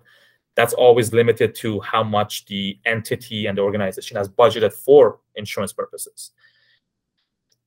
that's 0.56 0.74
always 0.74 1.14
limited 1.14 1.56
to 1.56 1.80
how 1.82 2.04
much 2.04 2.46
the 2.46 2.78
entity 2.86 3.48
and 3.48 3.58
the 3.58 3.62
organization 3.62 4.18
has 4.18 4.30
budgeted 4.30 4.74
for 4.74 5.20
insurance 5.36 5.74
purposes. 5.74 6.32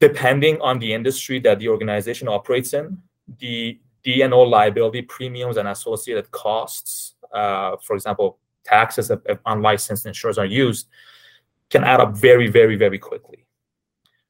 Depending 0.01 0.61
on 0.61 0.79
the 0.79 0.93
industry 0.93 1.39
that 1.41 1.59
the 1.59 1.69
organization 1.69 2.29
operates 2.29 2.75
in, 2.75 2.99
the 3.39 3.81
D&O 4.03 4.43
liability 4.43 5.03
premiums 5.03 5.57
and 5.57 5.69
associated 5.69 6.31
costs, 6.31 7.15
uh, 7.33 7.77
for 7.83 7.97
example, 7.97 8.39
taxes 8.65 9.11
if, 9.11 9.21
if 9.27 9.39
unlicensed 9.47 10.07
insurers 10.07 10.39
are 10.39 10.47
used, 10.47 10.89
can 11.71 11.85
add 11.85 12.01
up 12.01 12.17
very, 12.17 12.49
very, 12.49 12.77
very 12.77 12.99
quickly. 12.99 13.47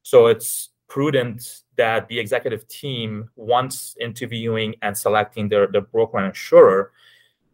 So 0.02 0.26
it's 0.26 0.71
prudent 0.88 1.63
that 1.76 2.09
the 2.09 2.19
executive 2.19 2.66
team, 2.69 3.31
once 3.37 3.97
interviewing 4.00 4.75
and 4.83 4.97
selecting 4.97 5.49
their, 5.49 5.66
their 5.66 5.81
broker 5.81 6.19
and 6.19 6.26
insurer, 6.26 6.93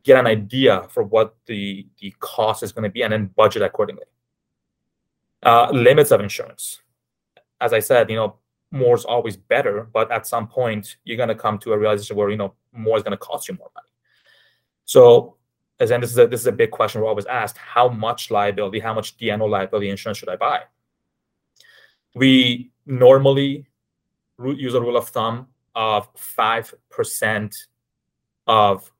get 0.02 0.18
an 0.18 0.26
idea 0.26 0.86
for 0.90 1.02
what 1.02 1.36
the, 1.46 1.86
the 2.00 2.14
cost 2.20 2.62
is 2.62 2.72
going 2.72 2.84
to 2.84 2.90
be 2.90 3.02
and 3.02 3.12
then 3.12 3.26
budget 3.36 3.62
accordingly. 3.62 4.04
Uh, 5.42 5.70
limits 5.72 6.10
of 6.10 6.20
insurance. 6.20 6.80
As 7.60 7.72
I 7.72 7.80
said, 7.80 8.10
you 8.10 8.16
know, 8.16 8.36
more 8.70 8.94
is 8.94 9.04
always 9.04 9.36
better, 9.36 9.88
but 9.92 10.10
at 10.12 10.26
some 10.26 10.46
point 10.46 10.96
you're 11.04 11.16
going 11.16 11.28
to 11.28 11.34
come 11.34 11.58
to 11.58 11.72
a 11.72 11.78
realization 11.78 12.16
where, 12.16 12.30
you 12.30 12.36
know, 12.36 12.54
more 12.72 12.96
is 12.96 13.02
going 13.02 13.12
to 13.12 13.16
cost 13.16 13.48
you 13.48 13.54
more 13.54 13.70
money. 13.74 13.88
So, 14.84 15.36
as 15.78 15.90
and 15.90 16.02
this 16.02 16.10
is 16.10 16.18
a, 16.18 16.26
this 16.26 16.40
is 16.40 16.46
a 16.46 16.52
big 16.52 16.70
question 16.70 17.00
we're 17.00 17.08
always 17.08 17.26
asked: 17.26 17.56
How 17.56 17.88
much 17.88 18.30
liability, 18.30 18.80
how 18.80 18.92
much 18.92 19.16
D&O 19.16 19.46
liability 19.46 19.88
insurance 19.88 20.18
should 20.18 20.28
I 20.28 20.36
buy? 20.36 20.62
We 22.14 22.70
normally 22.84 23.66
use 24.44 24.74
a 24.74 24.80
rule 24.80 24.96
of 24.96 25.08
thumb 25.08 25.48
of 25.74 26.08
five 26.16 26.74
percent 26.90 27.54
of 28.46 28.90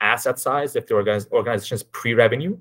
asset 0.00 0.38
size 0.38 0.76
if 0.76 0.86
the 0.86 0.94
organization 0.94 1.74
is 1.74 1.82
pre-revenue, 1.82 2.56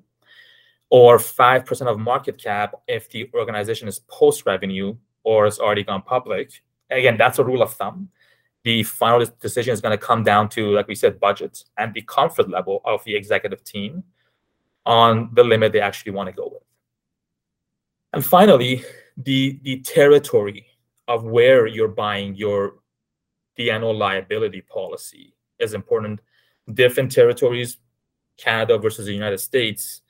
or 0.90 1.18
5% 1.18 1.88
of 1.88 2.00
market 2.00 2.38
cap 2.38 2.76
if 2.88 3.10
the 3.10 3.30
organization 3.34 3.88
is 3.88 4.00
post-revenue 4.00 4.96
or 5.24 5.46
has 5.46 5.60
already 5.60 5.84
gone 5.84 6.02
public. 6.02 6.62
Again, 6.90 7.18
that's 7.18 7.40
a 7.40 7.44
rule 7.44 7.62
of 7.62 7.74
thumb. 7.74 8.10
The 8.64 8.84
final 8.84 9.26
decision 9.42 9.74
is 9.74 9.82
going 9.82 9.98
to 9.98 10.04
come 10.04 10.24
down 10.24 10.50
to, 10.50 10.72
like 10.72 10.88
we 10.88 10.96
said, 10.96 11.20
budget 11.20 11.64
and 11.78 11.94
the 11.94 12.02
comfort 12.02 12.50
level 12.50 12.82
of 12.86 13.04
the 13.04 13.16
executive 13.16 13.64
team 13.64 14.04
on 14.86 15.30
the 15.34 15.44
limit 15.44 15.74
they 15.74 15.82
actually 15.82 16.14
want 16.14 16.28
to 16.28 16.34
go 16.34 16.50
with. 16.54 16.64
And 18.14 18.26
finally, 18.26 18.84
the, 19.18 19.60
the 19.64 19.82
territory 19.82 20.66
of 21.08 21.24
where 21.24 21.68
you're 21.68 21.88
buying 21.88 22.36
your 22.36 22.76
D&O 23.56 23.92
liability 23.92 24.62
policy 24.62 25.34
is 25.60 25.74
important 25.74 26.20
different 26.74 27.12
territories, 27.12 27.78
Canada 28.38 28.78
versus 28.78 29.06
the 29.06 29.14
United 29.14 29.40
States, 29.40 30.02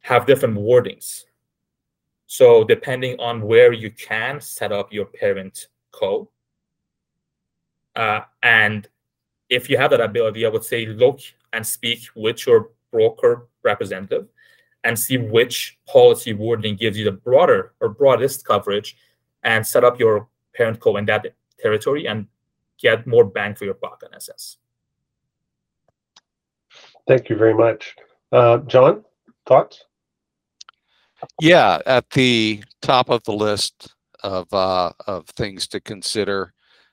have 0.00 0.26
different 0.26 0.56
wordings. 0.56 1.24
So 2.26 2.64
depending 2.64 3.18
on 3.20 3.42
where 3.42 3.72
you 3.72 3.90
can 3.90 4.40
set 4.40 4.72
up 4.72 4.92
your 4.92 5.06
parent 5.06 5.68
co, 5.92 6.30
uh, 7.94 8.20
and 8.42 8.88
if 9.48 9.70
you 9.70 9.76
have 9.78 9.90
that 9.90 10.00
ability, 10.00 10.44
I 10.44 10.48
would 10.48 10.64
say 10.64 10.86
look 10.86 11.20
and 11.52 11.66
speak 11.66 12.00
with 12.14 12.46
your 12.46 12.70
broker 12.92 13.48
representative 13.62 14.28
and 14.84 14.98
see 14.98 15.18
which 15.18 15.78
policy 15.88 16.32
wording 16.32 16.76
gives 16.76 16.98
you 16.98 17.04
the 17.04 17.12
broader 17.12 17.72
or 17.80 17.88
broadest 17.88 18.44
coverage 18.44 18.96
and 19.42 19.66
set 19.66 19.84
up 19.84 19.98
your 19.98 20.28
parent 20.56 20.80
co 20.80 20.96
in 20.96 21.04
that 21.06 21.26
territory 21.58 22.06
and 22.06 22.26
get 22.78 23.06
more 23.06 23.24
bang 23.24 23.54
for 23.54 23.64
your 23.64 23.74
buck 23.74 24.02
in 24.06 24.14
SS. 24.14 24.58
Thank 27.06 27.28
you 27.28 27.36
very 27.36 27.54
much. 27.54 27.94
Uh, 28.32 28.58
John, 28.58 29.04
thoughts? 29.46 29.84
Yeah, 31.40 31.80
at 31.86 32.10
the 32.10 32.62
top 32.82 33.08
of 33.08 33.22
the 33.24 33.32
list 33.32 33.94
of 34.22 34.52
uh, 34.52 34.92
of 35.06 35.26
things 35.28 35.66
to 35.68 35.80
consider, 35.80 36.52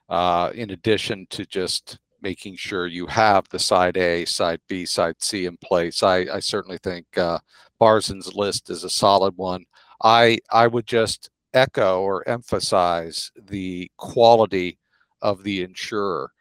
uh, 0.09 0.51
in 0.53 0.69
addition 0.69 1.27
to 1.31 1.45
just 1.45 1.97
making 2.21 2.55
sure 2.55 2.87
you 2.87 3.05
have 3.07 3.45
the 3.49 3.59
side 3.59 3.97
A, 3.97 4.23
side 4.25 4.61
B, 4.69 4.85
side 4.85 5.15
C 5.19 5.45
in 5.45 5.57
place, 5.57 6.03
I, 6.03 6.19
I 6.31 6.39
certainly 6.39 6.77
think 6.81 7.05
uh, 7.17 7.39
Barzan's 7.81 8.33
list 8.33 8.69
is 8.69 8.83
a 8.83 8.89
solid 8.89 9.35
one. 9.35 9.65
I 10.03 10.39
I 10.51 10.67
would 10.67 10.85
just 10.85 11.29
echo 11.53 12.01
or 12.01 12.27
emphasize 12.27 13.31
the 13.35 13.89
quality 13.97 14.79
of 15.21 15.43
the 15.43 15.63
insurer 15.63 16.31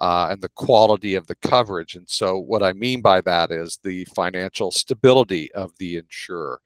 uh, 0.00 0.28
and 0.30 0.42
the 0.42 0.48
quality 0.50 1.14
of 1.14 1.26
the 1.26 1.34
coverage. 1.36 1.94
And 1.94 2.08
so, 2.08 2.38
what 2.38 2.62
I 2.62 2.72
mean 2.72 3.00
by 3.00 3.20
that 3.22 3.50
is 3.50 3.78
the 3.82 4.04
financial 4.06 4.70
stability 4.70 5.52
of 5.52 5.72
the 5.78 5.96
insurer, 5.96 6.60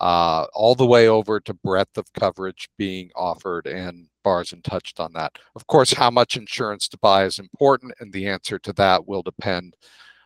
uh, 0.00 0.46
all 0.52 0.74
the 0.74 0.86
way 0.86 1.08
over 1.08 1.40
to 1.40 1.54
breadth 1.54 1.96
of 1.96 2.12
coverage 2.12 2.68
being 2.76 3.10
offered. 3.16 3.66
And 3.66 4.08
Barzan 4.24 4.62
touched 4.62 5.00
on 5.00 5.12
that. 5.14 5.32
Of 5.56 5.66
course, 5.66 5.92
how 5.92 6.10
much 6.10 6.36
insurance 6.36 6.88
to 6.88 6.98
buy 6.98 7.24
is 7.24 7.38
important, 7.38 7.94
and 8.00 8.12
the 8.12 8.28
answer 8.28 8.58
to 8.60 8.72
that 8.74 9.06
will 9.06 9.22
depend 9.22 9.74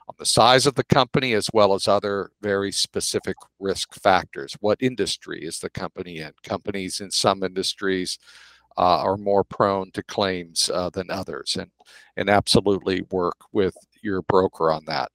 on 0.09 0.15
the 0.19 0.27
size 0.27 0.67
of 0.67 0.75
the 0.75 0.85
company 0.85 1.35
as 1.35 1.51
well 1.53 1.75
as 1.75 1.87
other 1.87 2.31
very 2.41 2.73
specific 2.73 3.37
risk 3.61 3.95
factors. 3.95 4.57
What 4.61 4.79
industry 4.81 5.45
is 5.45 5.59
the 5.59 5.71
company 5.71 6.19
in? 6.19 6.33
Companies 6.43 7.01
in 7.01 7.11
some 7.11 7.43
industries 7.43 8.19
uh, 8.79 9.03
are 9.03 9.17
more 9.17 9.45
prone 9.45 9.91
to 9.93 10.03
claims 10.03 10.71
uh, 10.73 10.91
than 10.91 11.11
others, 11.11 11.57
and 11.59 11.71
and 12.17 12.31
absolutely 12.31 13.03
work 13.11 13.37
with 13.53 13.77
your 14.03 14.23
broker 14.23 14.71
on 14.71 14.85
that. 14.87 15.11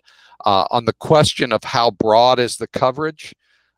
Uh, 0.46 0.66
on 0.72 0.86
the 0.86 0.94
question 0.94 1.52
of 1.54 1.64
how 1.64 1.90
broad 1.92 2.40
is 2.40 2.58
the 2.58 2.68
coverage, 2.68 3.34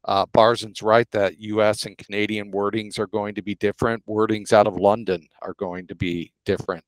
uh, 0.05 0.25
Barzan's 0.27 0.81
right 0.81 1.09
that 1.11 1.39
U.S. 1.39 1.85
and 1.85 1.97
Canadian 1.97 2.51
wordings 2.51 2.97
are 2.97 3.07
going 3.07 3.35
to 3.35 3.41
be 3.43 3.55
different. 3.55 4.03
Wordings 4.07 4.51
out 4.53 4.67
of 4.67 4.75
London 4.75 5.27
are 5.41 5.53
going 5.53 5.87
to 5.87 5.95
be 5.95 6.31
different. 6.45 6.83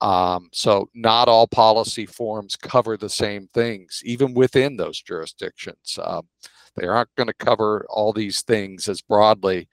Um, 0.00 0.48
so 0.52 0.88
not 0.94 1.28
all 1.28 1.46
policy 1.46 2.06
forms 2.06 2.56
cover 2.56 2.96
the 2.96 3.08
same 3.08 3.48
things, 3.54 4.02
even 4.04 4.34
within 4.34 4.76
those 4.76 5.00
jurisdictions. 5.00 5.98
Um, 6.02 6.28
they 6.76 6.86
aren't 6.86 7.14
going 7.16 7.28
to 7.28 7.34
cover 7.34 7.86
all 7.88 8.12
these 8.12 8.42
things 8.42 8.88
as 8.88 9.00
broadly 9.00 9.68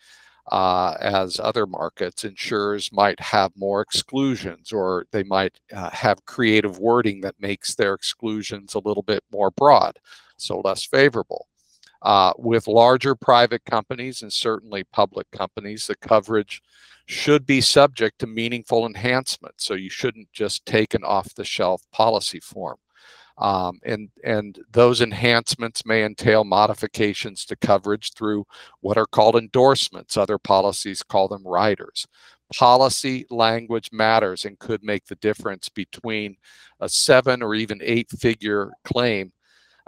uh, 0.51 0.95
as 0.99 1.39
other 1.39 1.65
markets. 1.65 2.23
Insurers 2.23 2.91
might 2.91 3.19
have 3.19 3.51
more 3.55 3.81
exclusions 3.81 4.71
or 4.71 5.05
they 5.12 5.23
might 5.23 5.59
uh, 5.73 5.89
have 5.89 6.25
creative 6.25 6.79
wording 6.79 7.21
that 7.21 7.36
makes 7.39 7.75
their 7.75 7.93
exclusions 7.93 8.73
a 8.73 8.79
little 8.79 9.03
bit 9.03 9.23
more 9.31 9.51
broad, 9.51 9.99
so 10.38 10.62
less 10.62 10.86
favorable. 10.86 11.47
Uh, 12.04 12.34
with 12.38 12.68
larger 12.68 13.16
private 13.16 13.63
companies 13.63 14.22
and 14.22 14.32
certainly 14.32 14.84
public 14.92 15.26
companies, 15.32 15.88
the 15.88 15.96
coverage 15.96 16.62
should 17.06 17.46
be 17.46 17.62
subject 17.62 18.20
to 18.20 18.28
meaningful 18.28 18.86
enhancement. 18.86 19.56
So 19.58 19.74
you 19.74 19.89
shouldn't 19.89 20.32
just 20.34 20.66
take 20.66 20.94
an 20.94 21.04
off 21.04 21.34
the 21.34 21.46
shelf 21.46 21.82
policy 21.92 22.42
form. 22.42 22.78
Um, 23.38 23.80
and, 23.84 24.10
and 24.24 24.60
those 24.72 25.02
enhancements 25.02 25.86
may 25.86 26.04
entail 26.04 26.44
modifications 26.44 27.46
to 27.46 27.56
coverage 27.56 28.13
through 28.13 28.46
what 28.82 28.98
are 28.98 29.08
called 29.08 29.36
endorsements. 29.36 30.18
Other 30.18 30.38
policies 30.38 31.02
call 31.02 31.28
them 31.28 31.44
riders. 31.46 32.06
Policy 32.54 33.26
language 33.32 33.89
matters 33.92 34.46
and 34.46 34.60
could 34.60 34.84
make 34.84 35.06
the 35.06 35.16
difference 35.16 35.68
between 35.70 36.36
a 36.80 36.88
seven 36.88 37.42
or 37.42 37.56
even 37.56 37.80
eight 37.82 38.10
figure 38.12 38.72
claim 38.84 39.32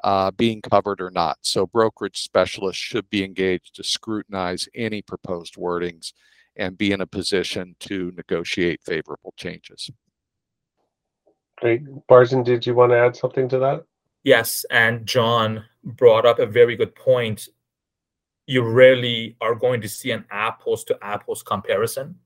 uh, 0.06 0.30
being 0.30 0.62
covered 0.62 1.02
or 1.02 1.10
not. 1.10 1.40
So 1.42 1.66
brokerage 1.66 2.22
specialists 2.22 2.82
should 2.82 3.10
be 3.10 3.24
engaged 3.24 3.76
to 3.76 3.84
scrutinize 3.84 4.70
any 4.76 5.02
proposed 5.02 5.56
wordings 5.56 6.14
and 6.56 6.78
be 6.78 6.92
in 6.92 7.02
a 7.02 7.08
position 7.08 7.76
to 7.80 8.14
negotiate 8.16 8.84
favorable 8.84 9.34
changes. 9.36 9.90
Great. 11.58 11.82
Barzan, 12.08 12.46
did 12.46 12.68
you 12.68 12.76
want 12.76 12.92
to 12.92 12.98
add 12.98 13.16
something 13.16 13.50
to 13.50 13.58
that? 13.58 13.86
Yes, 14.24 14.64
and 14.70 15.08
John 15.08 15.66
brought 15.84 16.26
up 16.26 16.38
a 16.38 16.46
very 16.46 16.76
good 16.76 16.94
point. 16.94 17.50
You 18.46 18.62
rarely 18.62 19.36
are 19.42 19.56
going 19.56 19.82
to 19.82 19.90
see 19.90 20.12
an 20.12 20.26
apples 20.30 20.84
to 20.86 21.00
apples 21.02 21.42
comparison. 21.42 22.20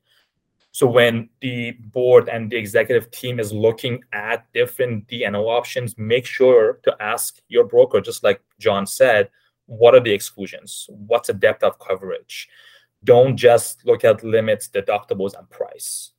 So 0.71 0.87
when 0.87 1.29
the 1.41 1.71
board 1.71 2.29
and 2.29 2.51
the 2.51 2.57
executive 2.57 3.09
team 3.11 3.39
is 3.39 3.51
looking 3.51 4.03
at 4.13 4.45
different 4.53 5.07
D&O 5.07 5.47
options, 5.47 5.97
make 5.97 6.25
sure 6.25 6.79
to 6.83 6.95
ask 6.99 7.39
your 7.47 7.63
broker, 7.63 8.01
just 8.01 8.23
like 8.23 8.41
John 8.59 8.85
said, 8.85 9.29
what 9.65 9.95
are 9.95 9.99
the 9.99 10.13
exclusions? 10.13 10.85
What's 10.89 11.27
the 11.27 11.33
depth 11.33 11.63
of 11.63 11.79
coverage? 11.79 12.47
Don't 13.03 13.35
just 13.35 13.85
look 13.85 14.03
at 14.03 14.23
limits, 14.23 14.67
deductibles, 14.67 15.37
and 15.37 15.49
price. 15.49 16.11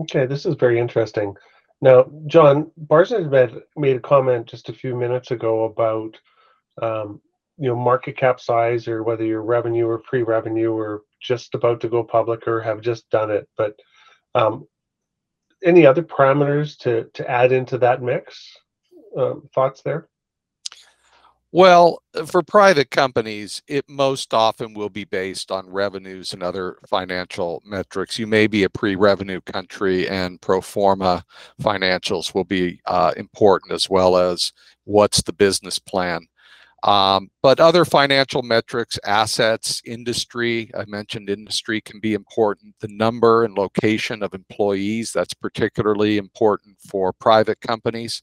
Okay, 0.00 0.26
this 0.26 0.46
is 0.46 0.54
very 0.54 0.78
interesting. 0.78 1.34
Now, 1.82 2.10
John, 2.26 2.70
Barzan 2.86 3.62
made 3.76 3.96
a 3.96 4.00
comment 4.00 4.46
just 4.46 4.68
a 4.68 4.72
few 4.72 4.96
minutes 4.96 5.30
ago 5.30 5.64
about 5.64 6.18
um, 6.80 7.20
you 7.60 7.68
know 7.68 7.76
market 7.76 8.16
cap 8.16 8.40
size 8.40 8.88
or 8.88 9.02
whether 9.02 9.24
you're 9.24 9.42
revenue 9.42 9.86
or 9.86 9.98
pre-revenue 9.98 10.72
or 10.72 11.02
just 11.20 11.54
about 11.54 11.80
to 11.82 11.88
go 11.88 12.02
public 12.02 12.48
or 12.48 12.60
have 12.60 12.80
just 12.80 13.08
done 13.10 13.30
it. 13.30 13.46
But 13.56 13.78
um, 14.34 14.66
any 15.62 15.84
other 15.84 16.02
parameters 16.02 16.78
to 16.78 17.10
to 17.12 17.30
add 17.30 17.52
into 17.52 17.76
that 17.78 18.02
mix? 18.02 18.56
Um, 19.16 19.48
thoughts 19.54 19.82
there? 19.82 20.08
Well, 21.52 22.00
for 22.26 22.42
private 22.44 22.92
companies, 22.92 23.60
it 23.66 23.84
most 23.88 24.32
often 24.32 24.72
will 24.72 24.88
be 24.88 25.04
based 25.04 25.50
on 25.50 25.68
revenues 25.68 26.32
and 26.32 26.44
other 26.44 26.78
financial 26.88 27.60
metrics. 27.66 28.20
You 28.20 28.28
may 28.28 28.46
be 28.46 28.62
a 28.62 28.70
pre-revenue 28.70 29.40
country, 29.40 30.08
and 30.08 30.40
pro 30.40 30.60
forma 30.60 31.24
financials 31.60 32.34
will 32.34 32.44
be 32.44 32.80
uh, 32.86 33.12
important 33.16 33.72
as 33.72 33.90
well 33.90 34.16
as 34.16 34.52
what's 34.84 35.22
the 35.22 35.32
business 35.32 35.80
plan. 35.80 36.28
Um, 36.82 37.30
but 37.42 37.60
other 37.60 37.84
financial 37.84 38.42
metrics, 38.42 38.98
assets, 39.04 39.82
industry, 39.84 40.70
I 40.74 40.84
mentioned 40.86 41.28
industry 41.28 41.80
can 41.80 42.00
be 42.00 42.14
important. 42.14 42.74
The 42.80 42.88
number 42.88 43.44
and 43.44 43.54
location 43.54 44.22
of 44.22 44.32
employees, 44.32 45.12
that's 45.12 45.34
particularly 45.34 46.16
important 46.16 46.78
for 46.80 47.12
private 47.12 47.60
companies. 47.60 48.22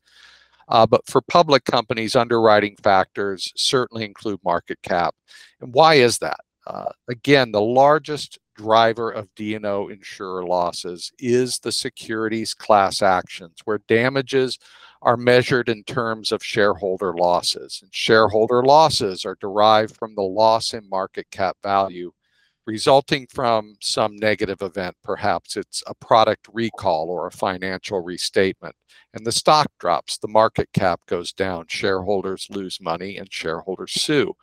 Uh, 0.70 0.86
but 0.86 1.06
for 1.08 1.22
public 1.22 1.64
companies, 1.66 2.16
underwriting 2.16 2.76
factors 2.82 3.54
certainly 3.56 4.04
include 4.04 4.40
market 4.44 4.80
cap. 4.82 5.16
And 5.62 5.74
why 5.74 5.96
is 5.96 6.18
that? 6.18 6.40
Uh, 6.66 6.92
again, 7.08 7.52
the 7.52 7.62
largest 7.62 8.40
driver 8.58 9.12
of 9.12 9.34
D&O 9.36 9.88
insurer 9.88 10.46
losses 10.46 11.12
is 11.20 11.60
the 11.60 11.72
securities 11.72 12.54
class 12.54 13.02
actions, 13.02 13.60
where 13.64 13.80
damages 13.88 14.60
are 15.02 15.18
measured 15.18 15.70
in 15.70 15.84
terms 15.84 16.32
of 16.32 16.44
shareholder 16.44 17.14
losses. 17.14 17.80
And 17.82 17.94
shareholder 17.94 18.64
losses 18.64 19.26
are 19.26 19.38
derived 19.40 19.96
from 19.96 20.16
the 20.16 20.24
loss 20.24 20.74
in 20.74 20.90
market 20.90 21.28
cap 21.32 21.58
value 21.64 22.12
resulting 22.68 23.26
from 23.28 23.78
some 23.80 24.18
negative 24.18 24.62
event. 24.62 24.94
Perhaps 25.04 25.56
it's 25.56 25.82
a 25.88 25.96
product 25.96 26.48
recall 26.52 27.10
or 27.10 27.26
a 27.26 27.32
financial 27.32 28.02
restatement. 28.02 28.76
And 29.14 29.26
the 29.26 29.32
stock 29.32 29.68
drops, 29.80 30.18
the 30.18 30.28
market 30.28 30.68
cap 30.74 31.00
goes 31.08 31.32
down, 31.32 31.66
shareholders 31.70 32.46
lose 32.52 32.80
money, 32.82 33.18
and 33.18 33.32
shareholders 33.32 33.94
sue. 33.94 34.36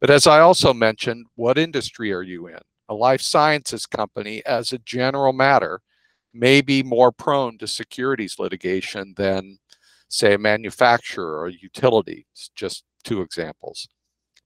But 0.00 0.10
as 0.10 0.26
I 0.26 0.40
also 0.40 0.72
mentioned, 0.72 1.26
what 1.34 1.58
industry 1.58 2.12
are 2.12 2.22
you 2.22 2.46
in? 2.46 2.60
A 2.88 2.94
life 2.94 3.20
sciences 3.20 3.84
company, 3.84 4.46
as 4.46 4.72
a 4.72 4.78
general 4.78 5.32
matter, 5.32 5.80
may 6.32 6.60
be 6.60 6.84
more 6.84 7.10
prone 7.10 7.58
to 7.58 7.66
securities 7.66 8.38
litigation 8.38 9.12
than, 9.16 9.58
say, 10.08 10.34
a 10.34 10.38
manufacturer 10.38 11.40
or 11.40 11.48
utility. 11.48 12.26
It's 12.32 12.50
just 12.54 12.84
two 13.04 13.22
examples. 13.22 13.88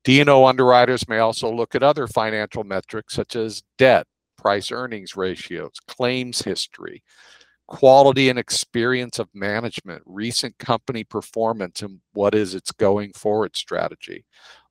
D&O 0.04 0.46
underwriters 0.46 1.08
may 1.08 1.18
also 1.18 1.52
look 1.52 1.74
at 1.74 1.82
other 1.82 2.06
financial 2.06 2.64
metrics 2.64 3.14
such 3.14 3.36
as 3.36 3.62
debt, 3.76 4.06
price 4.38 4.72
earnings 4.72 5.16
ratios, 5.16 5.72
claims 5.86 6.40
history, 6.40 7.02
quality 7.66 8.28
and 8.28 8.38
experience 8.38 9.18
of 9.18 9.28
management, 9.34 10.02
recent 10.06 10.58
company 10.58 11.04
performance, 11.04 11.82
and 11.82 12.00
what 12.12 12.34
is 12.34 12.54
its 12.54 12.72
going 12.72 13.12
forward 13.12 13.54
strategy. 13.56 14.24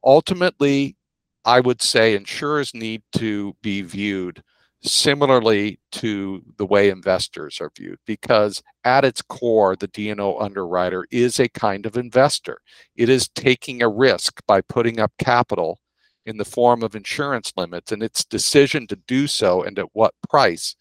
Ultimately, 0.03 0.97
I 1.45 1.61
would 1.61 1.81
say 1.81 2.15
insurers 2.15 2.73
need 2.73 3.03
to 3.13 3.55
be 3.61 3.81
viewed 3.81 4.43
similarly 4.81 5.79
to 5.91 6.41
the 6.57 6.65
way 6.65 6.89
investors 6.89 7.59
are 7.59 7.71
viewed 7.75 7.99
because 8.05 8.63
at 8.85 9.03
its 9.03 9.21
core 9.21 9.75
the 9.75 9.87
D&O 9.87 10.37
underwriter 10.39 11.05
is 11.11 11.39
a 11.39 11.49
kind 11.49 11.85
of 11.85 11.97
investor. 11.97 12.61
It 12.95 13.09
is 13.09 13.27
taking 13.29 13.81
a 13.81 13.89
risk 13.89 14.41
by 14.47 14.61
putting 14.61 14.99
up 14.99 15.11
capital 15.19 15.79
in 16.25 16.37
the 16.37 16.45
form 16.45 16.83
of 16.83 16.95
insurance 16.95 17.51
limits 17.57 17.91
and 17.91 18.01
its 18.01 18.23
decision 18.23 18.87
to 18.87 18.95
do 19.07 19.27
so 19.27 19.63
and 19.63 19.77
at 19.79 19.87
what 19.93 20.13
price 20.29 20.75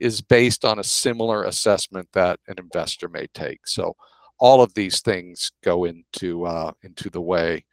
is 0.00 0.22
based 0.22 0.64
on 0.64 0.78
a 0.78 0.84
similar 0.84 1.44
assessment 1.44 2.08
that 2.14 2.40
an 2.48 2.54
investor 2.58 3.08
may 3.08 3.26
take. 3.34 3.66
So 3.66 3.94
all 4.38 4.62
of 4.62 4.74
these 4.74 5.02
things 5.02 5.52
go 5.62 5.84
into 5.84 6.46
uh, 6.46 6.72
into 6.82 7.10
the 7.10 7.20
way 7.20 7.64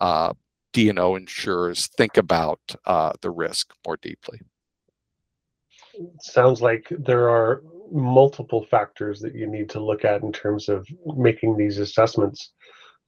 uh, 0.00 0.32
D&O 0.72 1.14
insurers 1.14 1.88
think 1.98 2.16
about 2.16 2.60
uh, 2.86 3.12
the 3.20 3.30
risk 3.30 3.72
more 3.86 3.98
deeply 3.98 4.40
sounds 6.20 6.60
like 6.60 6.86
there 6.90 7.28
are 7.28 7.62
multiple 7.90 8.66
factors 8.70 9.20
that 9.20 9.34
you 9.34 9.46
need 9.46 9.70
to 9.70 9.80
look 9.80 10.04
at 10.04 10.22
in 10.22 10.32
terms 10.32 10.68
of 10.68 10.86
making 11.16 11.56
these 11.56 11.78
assessments. 11.78 12.52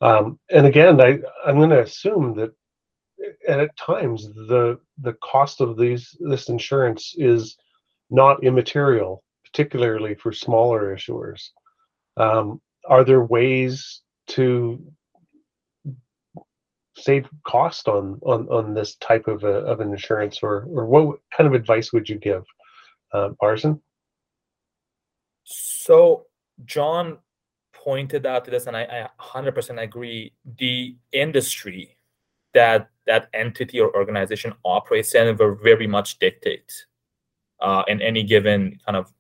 Um, 0.01 0.39
and 0.51 0.67
again, 0.67 1.01
I, 1.01 1.19
I'm 1.45 1.57
going 1.59 1.71
to 1.71 1.83
assume 1.83 2.37
that 2.37 2.53
at 3.49 3.77
times 3.77 4.29
the 4.29 4.79
the 4.99 5.15
cost 5.15 5.61
of 5.61 5.77
these 5.77 6.17
this 6.21 6.49
insurance 6.49 7.15
is 7.17 7.57
not 8.11 8.45
immaterial, 8.45 9.23
particularly 9.45 10.15
for 10.15 10.33
smaller 10.33 10.95
issuers. 10.95 11.49
Um, 12.17 12.61
are 12.89 13.05
there 13.05 13.25
ways 13.25 14.03
to 14.29 14.83
save 16.97 17.29
cost 17.47 17.89
on 17.89 18.21
on 18.25 18.49
on 18.49 18.75
this 18.75 18.97
type 18.97 19.29
of 19.29 19.45
a, 19.45 19.59
of 19.67 19.81
an 19.81 19.91
insurance, 19.91 20.39
or 20.43 20.67
or 20.71 20.87
what 20.87 21.19
kind 21.37 21.47
of 21.47 21.55
advice 21.55 21.93
would 21.93 22.09
you 22.09 22.19
give? 22.19 22.45
Uh, 23.13 23.31
Barzan? 23.41 23.81
So 25.45 26.27
John 26.65 27.19
pointed 27.73 28.27
out 28.27 28.45
to 28.45 28.51
this, 28.51 28.67
and 28.67 28.77
I, 28.77 29.09
I 29.21 29.41
100% 29.41 29.83
agree. 29.83 30.33
The 30.59 30.97
industry 31.13 31.97
that 32.55 32.91
that 33.07 33.29
entity 33.33 33.81
or 33.81 33.95
organization 33.97 34.53
operates 34.65 35.15
in 35.15 35.37
will 35.37 35.55
very 35.55 35.87
much 35.87 36.19
dictate 36.19 36.73
uh, 37.61 37.83
in 37.89 38.03
any 38.03 38.23
given 38.23 38.79
kind 38.85 38.97
of 38.97 39.13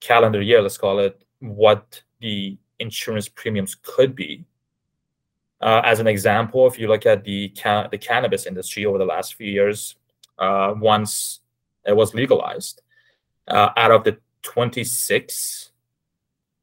calendar 0.00 0.42
year, 0.42 0.60
let's 0.60 0.76
call 0.76 0.98
it, 0.98 1.22
what 1.40 2.02
the 2.20 2.58
insurance 2.78 3.28
premiums 3.28 3.76
could 3.82 4.14
be. 4.14 4.44
Uh, 5.60 5.80
as 5.84 6.00
an 6.00 6.08
example, 6.08 6.66
if 6.66 6.78
you 6.78 6.88
look 6.88 7.06
at 7.06 7.24
the 7.24 7.48
ca- 7.50 7.88
the 7.88 7.98
cannabis 7.98 8.46
industry 8.46 8.84
over 8.84 8.98
the 8.98 9.04
last 9.04 9.34
few 9.34 9.46
years, 9.46 9.94
uh, 10.38 10.74
once 10.76 11.40
it 11.86 11.96
was 11.96 12.14
legalized. 12.14 12.82
Uh, 13.48 13.70
out 13.76 13.90
of 13.90 14.04
the 14.04 14.18
26 14.42 15.72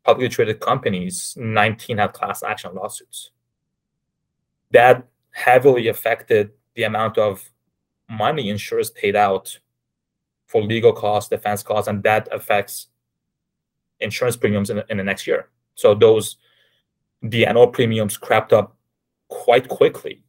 publicly 0.04 0.30
traded 0.30 0.60
companies, 0.60 1.36
19 1.38 1.98
had 1.98 2.14
class 2.14 2.44
action 2.44 2.74
lawsuits. 2.74 3.32
That 4.72 5.06
heavily 5.32 5.88
affected 5.88 6.52
the 6.76 6.84
amount 6.84 7.18
of 7.18 7.50
money 8.10 8.50
insurers 8.50 8.92
paid 8.92 9.16
out 9.16 9.60
for 10.48 10.64
legal 10.64 10.94
costs, 10.94 11.30
defense 11.30 11.62
costs, 11.62 11.88
and 11.88 12.02
that 12.04 12.28
affects 12.32 12.88
insurance 14.00 14.36
premiums 14.36 14.70
in, 14.70 14.82
in 14.90 14.98
the 14.98 15.04
next 15.04 15.28
year. 15.28 15.50
So 15.76 15.94
those 15.94 16.38
D&O 17.28 17.68
premiums 17.68 18.18
crept 18.18 18.54
up 18.54 18.76
quite 19.28 19.68
quickly. 19.68 20.24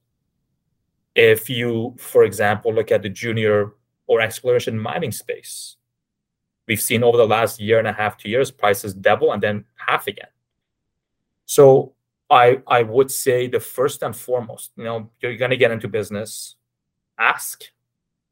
If 1.14 1.48
you, 1.48 1.96
for 1.98 2.24
example, 2.24 2.72
look 2.72 2.92
at 2.92 3.02
the 3.02 3.08
junior 3.08 3.72
or 4.10 4.20
exploration 4.20 4.76
mining 4.76 5.12
space. 5.12 5.76
We've 6.66 6.82
seen 6.82 7.04
over 7.04 7.16
the 7.16 7.28
last 7.28 7.60
year 7.60 7.78
and 7.78 7.86
a 7.86 7.92
half, 7.92 8.18
two 8.18 8.28
years, 8.28 8.50
prices 8.50 8.92
double 8.92 9.32
and 9.32 9.40
then 9.40 9.64
half 9.76 10.08
again. 10.08 10.32
So 11.46 11.94
I 12.28 12.60
I 12.66 12.82
would 12.82 13.08
say 13.12 13.46
the 13.46 13.60
first 13.60 14.02
and 14.02 14.14
foremost, 14.14 14.72
you 14.76 14.82
know, 14.82 15.10
you're 15.20 15.36
gonna 15.36 15.56
get 15.56 15.70
into 15.70 15.86
business, 15.86 16.56
ask, 17.18 17.62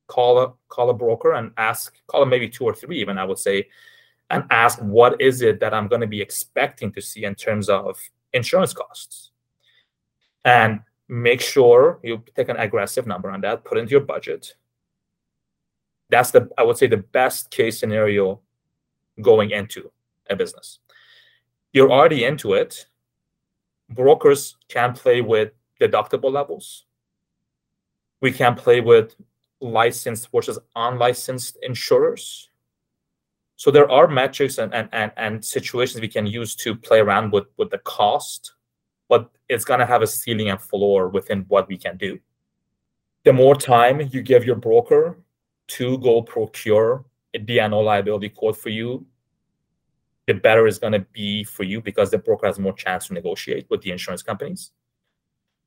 call 0.08 0.40
a 0.40 0.52
call 0.68 0.90
a 0.90 0.94
broker 0.94 1.34
and 1.34 1.52
ask, 1.56 1.96
call 2.08 2.20
them 2.20 2.30
maybe 2.30 2.48
two 2.48 2.64
or 2.64 2.74
three 2.74 3.00
even, 3.00 3.16
I 3.16 3.24
would 3.24 3.38
say, 3.38 3.68
and 4.30 4.42
ask 4.50 4.80
what 4.80 5.20
is 5.20 5.42
it 5.42 5.60
that 5.60 5.72
I'm 5.72 5.88
to 5.88 6.08
be 6.08 6.20
expecting 6.20 6.90
to 6.94 7.00
see 7.00 7.22
in 7.24 7.36
terms 7.36 7.68
of 7.68 7.96
insurance 8.32 8.72
costs. 8.72 9.30
And 10.44 10.80
make 11.08 11.40
sure 11.40 12.00
you 12.02 12.24
take 12.34 12.48
an 12.48 12.56
aggressive 12.56 13.06
number 13.06 13.30
on 13.30 13.42
that, 13.42 13.64
put 13.64 13.78
into 13.78 13.92
your 13.92 14.00
budget. 14.00 14.56
That's 16.10 16.30
the, 16.30 16.48
I 16.56 16.62
would 16.62 16.78
say, 16.78 16.86
the 16.86 16.98
best 16.98 17.50
case 17.50 17.78
scenario 17.78 18.40
going 19.20 19.50
into 19.50 19.90
a 20.30 20.36
business. 20.36 20.78
You're 21.72 21.90
already 21.90 22.24
into 22.24 22.54
it. 22.54 22.86
Brokers 23.90 24.56
can 24.68 24.94
play 24.94 25.20
with 25.20 25.52
deductible 25.80 26.32
levels. 26.32 26.86
We 28.20 28.32
can 28.32 28.54
play 28.54 28.80
with 28.80 29.14
licensed 29.60 30.28
versus 30.32 30.58
unlicensed 30.76 31.58
insurers. 31.62 32.50
So 33.56 33.70
there 33.70 33.90
are 33.90 34.06
metrics 34.06 34.58
and, 34.58 34.72
and, 34.72 34.88
and, 34.92 35.12
and 35.16 35.44
situations 35.44 36.00
we 36.00 36.08
can 36.08 36.26
use 36.26 36.54
to 36.56 36.76
play 36.76 37.00
around 37.00 37.32
with, 37.32 37.46
with 37.56 37.70
the 37.70 37.78
cost, 37.78 38.54
but 39.08 39.30
it's 39.48 39.64
going 39.64 39.80
to 39.80 39.86
have 39.86 40.02
a 40.02 40.06
ceiling 40.06 40.48
and 40.50 40.60
floor 40.60 41.08
within 41.08 41.44
what 41.48 41.68
we 41.68 41.76
can 41.76 41.96
do. 41.96 42.18
The 43.24 43.32
more 43.32 43.56
time 43.56 44.08
you 44.12 44.22
give 44.22 44.44
your 44.44 44.56
broker 44.56 45.18
to 45.68 45.98
go 45.98 46.22
procure 46.22 47.04
a 47.34 47.38
D&O 47.38 47.80
liability 47.80 48.28
quote 48.28 48.56
for 48.56 48.70
you, 48.70 49.06
the 50.26 50.34
better 50.34 50.66
it's 50.66 50.78
going 50.78 50.92
to 50.92 51.06
be 51.12 51.44
for 51.44 51.62
you 51.62 51.80
because 51.80 52.10
the 52.10 52.18
broker 52.18 52.46
has 52.46 52.58
more 52.58 52.74
chance 52.74 53.06
to 53.06 53.14
negotiate 53.14 53.66
with 53.70 53.80
the 53.82 53.90
insurance 53.90 54.22
companies. 54.22 54.70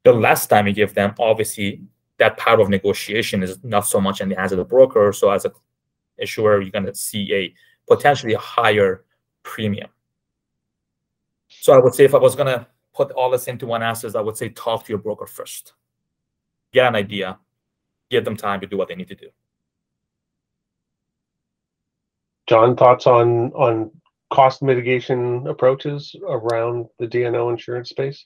The 0.04 0.14
less 0.14 0.48
time 0.48 0.68
you 0.68 0.74
give 0.74 0.94
them, 0.94 1.14
obviously, 1.20 1.82
that 2.18 2.38
power 2.38 2.60
of 2.60 2.70
negotiation 2.70 3.42
is 3.42 3.64
not 3.64 3.88
so 3.88 4.00
much 4.00 4.22
in 4.22 4.30
the 4.30 4.36
hands 4.36 4.52
of 4.52 4.60
the 4.60 4.66
broker. 4.66 5.12
So 5.14 5.32
as 5.32 5.46
a 5.46 5.52
issuer, 6.18 6.62
you're 6.62 6.72
going 6.72 6.86
to 6.86 6.96
see 6.96 7.34
a 7.34 7.54
potentially 7.88 8.36
higher 8.36 9.04
premium. 9.44 9.90
So 11.48 11.74
I 11.74 11.80
would 11.80 11.94
say 11.94 12.06
if 12.06 12.14
I 12.14 12.20
was 12.20 12.36
going 12.36 12.48
to 12.48 12.68
put 12.94 13.12
all 13.12 13.30
this 13.30 13.48
into 13.48 13.66
one 13.66 13.82
answer, 13.82 14.10
I 14.16 14.22
would 14.22 14.38
say 14.38 14.50
talk 14.50 14.86
to 14.86 14.90
your 14.90 15.00
broker 15.00 15.26
first. 15.26 15.74
Get 16.72 16.88
an 16.88 16.96
idea, 16.96 17.40
give 18.10 18.24
them 18.24 18.38
time 18.38 18.62
to 18.62 18.68
do 18.68 18.78
what 18.78 18.88
they 18.88 18.96
need 18.96 19.08
to 19.10 19.16
do. 19.16 19.30
John, 22.48 22.76
thoughts 22.76 23.08
on 23.08 23.52
on 23.54 23.92
cost 24.32 24.62
mitigation 24.62 25.46
approaches 25.48 26.16
around 26.28 26.88
the 27.00 27.08
D&O 27.08 27.50
insurance 27.50 27.90
space? 27.90 28.26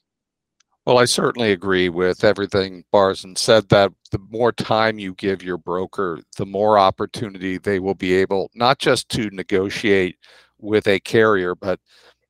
Well, 0.86 0.99
I 0.99 1.06
certainly 1.06 1.51
agree 1.51 1.89
with 1.89 2.23
everything 2.23 2.84
Barzan 2.93 3.39
said 3.39 3.69
that 3.69 3.91
the 4.12 4.19
more 4.30 4.51
time 4.51 4.99
you 4.99 5.15
give 5.15 5.41
your 5.41 5.58
broker, 5.58 6.19
the 6.38 6.45
more 6.45 6.78
opportunity 6.78 7.58
they 7.58 7.80
will 7.80 7.95
be 7.95 8.13
able 8.13 8.51
not 8.54 8.78
just 8.78 9.10
to 9.10 9.32
negotiate 9.32 10.17
with 10.60 10.88
a 10.88 10.99
carrier, 10.99 11.56
but 11.56 11.80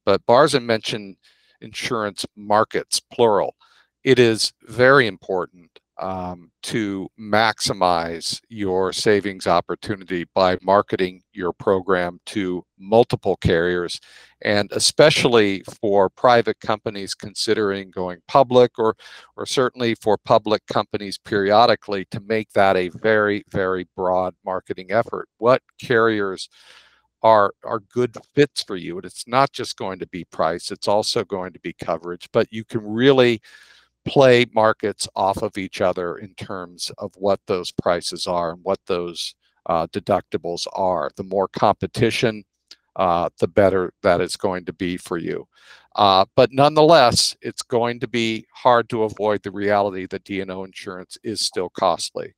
but 0.05 0.25
Barzan 0.25 0.63
mentioned 0.63 1.17
insurance 1.59 2.25
markets, 2.37 3.01
plural. 3.11 3.55
It 4.05 4.19
is 4.19 4.53
very 4.63 5.07
important 5.07 5.74
um, 5.97 6.51
to 6.63 7.07
maximize 7.19 8.41
your 8.49 8.91
savings 8.91 9.47
opportunity 9.47 10.25
by 10.33 10.57
marketing 10.61 11.21
your 11.33 11.53
program 11.53 12.19
to 12.25 12.63
multiple 12.77 13.37
carriers 13.37 13.99
and 14.41 14.69
especially 14.73 15.63
for 15.81 16.09
private 16.09 16.59
companies 16.59 17.13
considering 17.13 17.89
going 17.91 18.19
public 18.27 18.71
or 18.77 18.95
or 19.37 19.45
certainly 19.45 19.95
for 19.95 20.17
public 20.17 20.65
companies 20.67 21.17
periodically 21.17 22.05
to 22.11 22.19
make 22.19 22.51
that 22.51 22.75
a 22.75 22.89
very 22.89 23.43
very 23.49 23.87
broad 23.95 24.33
marketing 24.43 24.91
effort. 24.91 25.29
What 25.37 25.61
carriers 25.81 26.49
are 27.23 27.53
are 27.63 27.79
good 27.79 28.15
fits 28.35 28.63
for 28.63 28.75
you 28.75 28.97
and 28.97 29.05
it's 29.05 29.27
not 29.27 29.51
just 29.51 29.77
going 29.77 29.97
to 29.99 30.07
be 30.07 30.25
price 30.25 30.69
it's 30.69 30.87
also 30.87 31.23
going 31.23 31.51
to 31.53 31.59
be 31.61 31.73
coverage 31.73 32.27
but 32.31 32.47
you 32.51 32.63
can 32.63 32.81
really 32.85 33.41
play 34.05 34.45
markets 34.53 35.07
off 35.15 35.41
of 35.41 35.57
each 35.57 35.81
other 35.81 36.17
in 36.17 36.33
terms 36.35 36.91
of 36.97 37.11
what 37.17 37.39
those 37.47 37.71
prices 37.71 38.27
are 38.27 38.51
and 38.51 38.63
what 38.63 38.79
those 38.85 39.35
uh, 39.65 39.87
deductibles 39.87 40.67
are. 40.73 41.09
The 41.15 41.23
more 41.23 41.47
competition, 41.47 42.43
uh, 42.95 43.29
the 43.39 43.47
better 43.47 43.93
that 44.03 44.21
is 44.21 44.37
going 44.37 44.65
to 44.65 44.73
be 44.73 44.97
for 44.97 45.17
you. 45.17 45.47
Uh, 45.95 46.25
but 46.35 46.51
nonetheless, 46.51 47.35
it's 47.41 47.61
going 47.61 47.99
to 48.01 48.07
be 48.07 48.45
hard 48.53 48.89
to 48.89 49.03
avoid 49.03 49.41
the 49.43 49.51
reality 49.51 50.05
that 50.07 50.23
D&O 50.25 50.63
insurance 50.63 51.17
is 51.23 51.41
still 51.41 51.69
costly. 51.69 52.33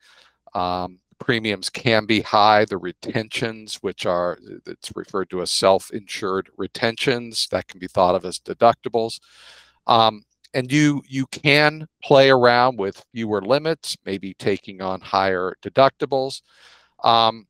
Um, 0.53 0.99
premiums 1.19 1.69
can 1.69 2.05
be 2.05 2.21
high. 2.21 2.65
The 2.65 2.77
retentions, 2.77 3.75
which 3.81 4.05
are 4.05 4.37
it's 4.65 4.91
referred 4.95 5.29
to 5.31 5.41
as 5.41 5.51
self-insured 5.51 6.49
retentions, 6.57 7.47
that 7.51 7.67
can 7.67 7.79
be 7.79 7.87
thought 7.87 8.15
of 8.15 8.25
as 8.25 8.39
deductibles. 8.39 9.19
Um, 9.87 10.23
and 10.53 10.71
you 10.71 11.01
you 11.07 11.25
can 11.27 11.87
play 12.03 12.29
around 12.29 12.77
with 12.77 13.03
fewer 13.13 13.41
limits, 13.41 13.97
maybe 14.05 14.33
taking 14.33 14.81
on 14.81 15.01
higher 15.01 15.55
deductibles. 15.61 16.41
Um, 17.03 17.47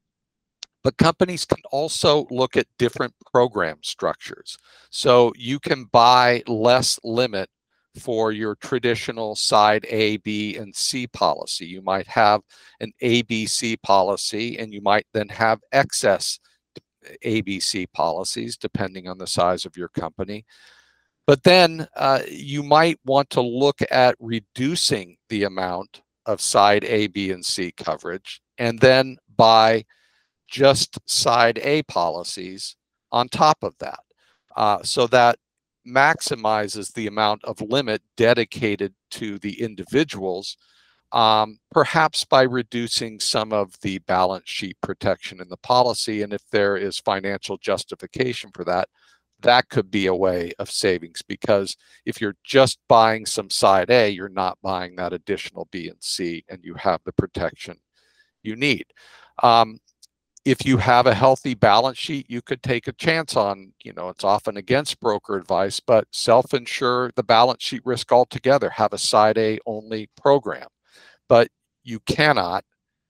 but 0.84 0.98
companies 0.98 1.46
can 1.46 1.62
also 1.72 2.28
look 2.30 2.56
at 2.56 2.68
different 2.78 3.14
program 3.32 3.78
structures. 3.82 4.58
So 4.90 5.34
you 5.36 5.60
can 5.60 5.86
buy 5.86 6.44
less 6.48 7.00
limit 7.04 7.50
for 8.00 8.32
your 8.32 8.56
traditional 8.56 9.36
side 9.36 9.86
A, 9.90 10.18
B, 10.18 10.56
and 10.56 10.76
C 10.76 11.08
policy. 11.08 11.66
You 11.66 11.82
might 11.82 12.08
have 12.08 12.42
an 12.80 12.92
ABC 13.02 13.82
policy, 13.82 14.58
and 14.60 14.74
you 14.74 14.82
might 14.82 15.06
then 15.14 15.30
have 15.30 15.60
excess 15.72 16.40
ABC 17.26 17.92
policies, 17.94 18.58
depending 18.58 19.08
on 19.08 19.18
the 19.18 19.28
size 19.28 19.66
of 19.66 19.78
your 19.78 19.90
company. 19.90 20.46
But 21.28 21.44
then 21.44 21.88
uh, 21.96 22.22
you 22.30 22.64
might 22.64 23.00
want 23.06 23.30
to 23.32 23.42
look 23.42 23.82
at 23.92 24.16
reducing 24.20 25.18
the 25.28 25.44
amount 25.44 26.02
of 26.26 26.42
side 26.42 26.86
A, 26.86 27.08
B, 27.08 27.32
and 27.32 27.46
C 27.46 27.74
coverage, 27.76 28.42
and 28.58 28.80
then 28.80 29.18
buy 29.36 29.86
just 30.48 30.98
side 31.06 31.60
A 31.60 31.84
policies 31.84 32.78
on 33.12 33.28
top 33.28 33.58
of 33.62 33.76
that. 33.80 34.00
Uh, 34.56 34.82
so 34.84 35.06
that 35.08 35.38
maximizes 35.86 36.94
the 36.94 37.08
amount 37.08 37.44
of 37.44 37.62
limit 37.62 38.02
dedicated 38.16 38.94
to 39.12 39.38
the 39.40 39.62
individuals, 39.62 40.58
um, 41.12 41.60
perhaps 41.72 42.26
by 42.26 42.42
reducing 42.44 43.20
some 43.20 43.54
of 43.54 43.80
the 43.82 43.98
balance 44.00 44.50
sheet 44.50 44.78
protection 44.82 45.42
in 45.42 45.50
the 45.50 45.58
policy. 45.58 46.22
And 46.22 46.34
if 46.34 46.44
there 46.52 46.78
is 46.78 47.00
financial 47.00 47.58
justification 47.58 48.50
for 48.54 48.64
that, 48.66 48.88
that 49.42 49.70
could 49.70 49.92
be 49.92 50.08
a 50.08 50.16
way 50.16 50.52
of 50.60 50.72
savings 50.72 51.22
because 51.22 51.78
if 52.06 52.20
you're 52.20 52.36
just 52.44 52.80
buying 52.88 53.26
some 53.26 53.50
side 53.50 53.90
A, 53.90 54.10
you're 54.10 54.30
not 54.30 54.58
buying 54.62 54.96
that 54.96 55.14
additional 55.14 55.68
B 55.72 55.90
and 55.90 56.02
C 56.02 56.44
and 56.50 56.64
you 56.64 56.74
have 56.76 57.02
the 57.06 57.14
protection 57.14 57.78
you 58.44 58.56
need. 58.56 58.86
Um, 59.44 59.80
if 60.48 60.66
you 60.66 60.78
have 60.78 61.08
a 61.08 61.14
healthy 61.14 61.56
balance 61.56 61.98
sheet, 61.98 62.26
you 62.30 62.42
could 62.42 62.64
take 62.64 62.88
a 62.88 62.94
chance 62.94 63.36
on, 63.36 63.74
you 63.84 63.92
know, 63.92 64.08
it's 64.08 64.24
often 64.24 64.56
against 64.56 65.00
broker 65.02 65.36
advice, 65.36 65.82
but 65.82 66.08
self-insure 66.12 67.12
the 67.16 67.24
balance 67.24 67.62
sheet 67.62 67.82
risk 67.84 68.14
altogether, 68.14 68.70
have 68.70 68.94
a 68.94 68.98
side 68.98 69.38
A 69.38 69.60
only 69.66 70.10
program. 70.16 70.68
But 71.28 71.50
you 71.84 72.00
cannot 72.00 72.64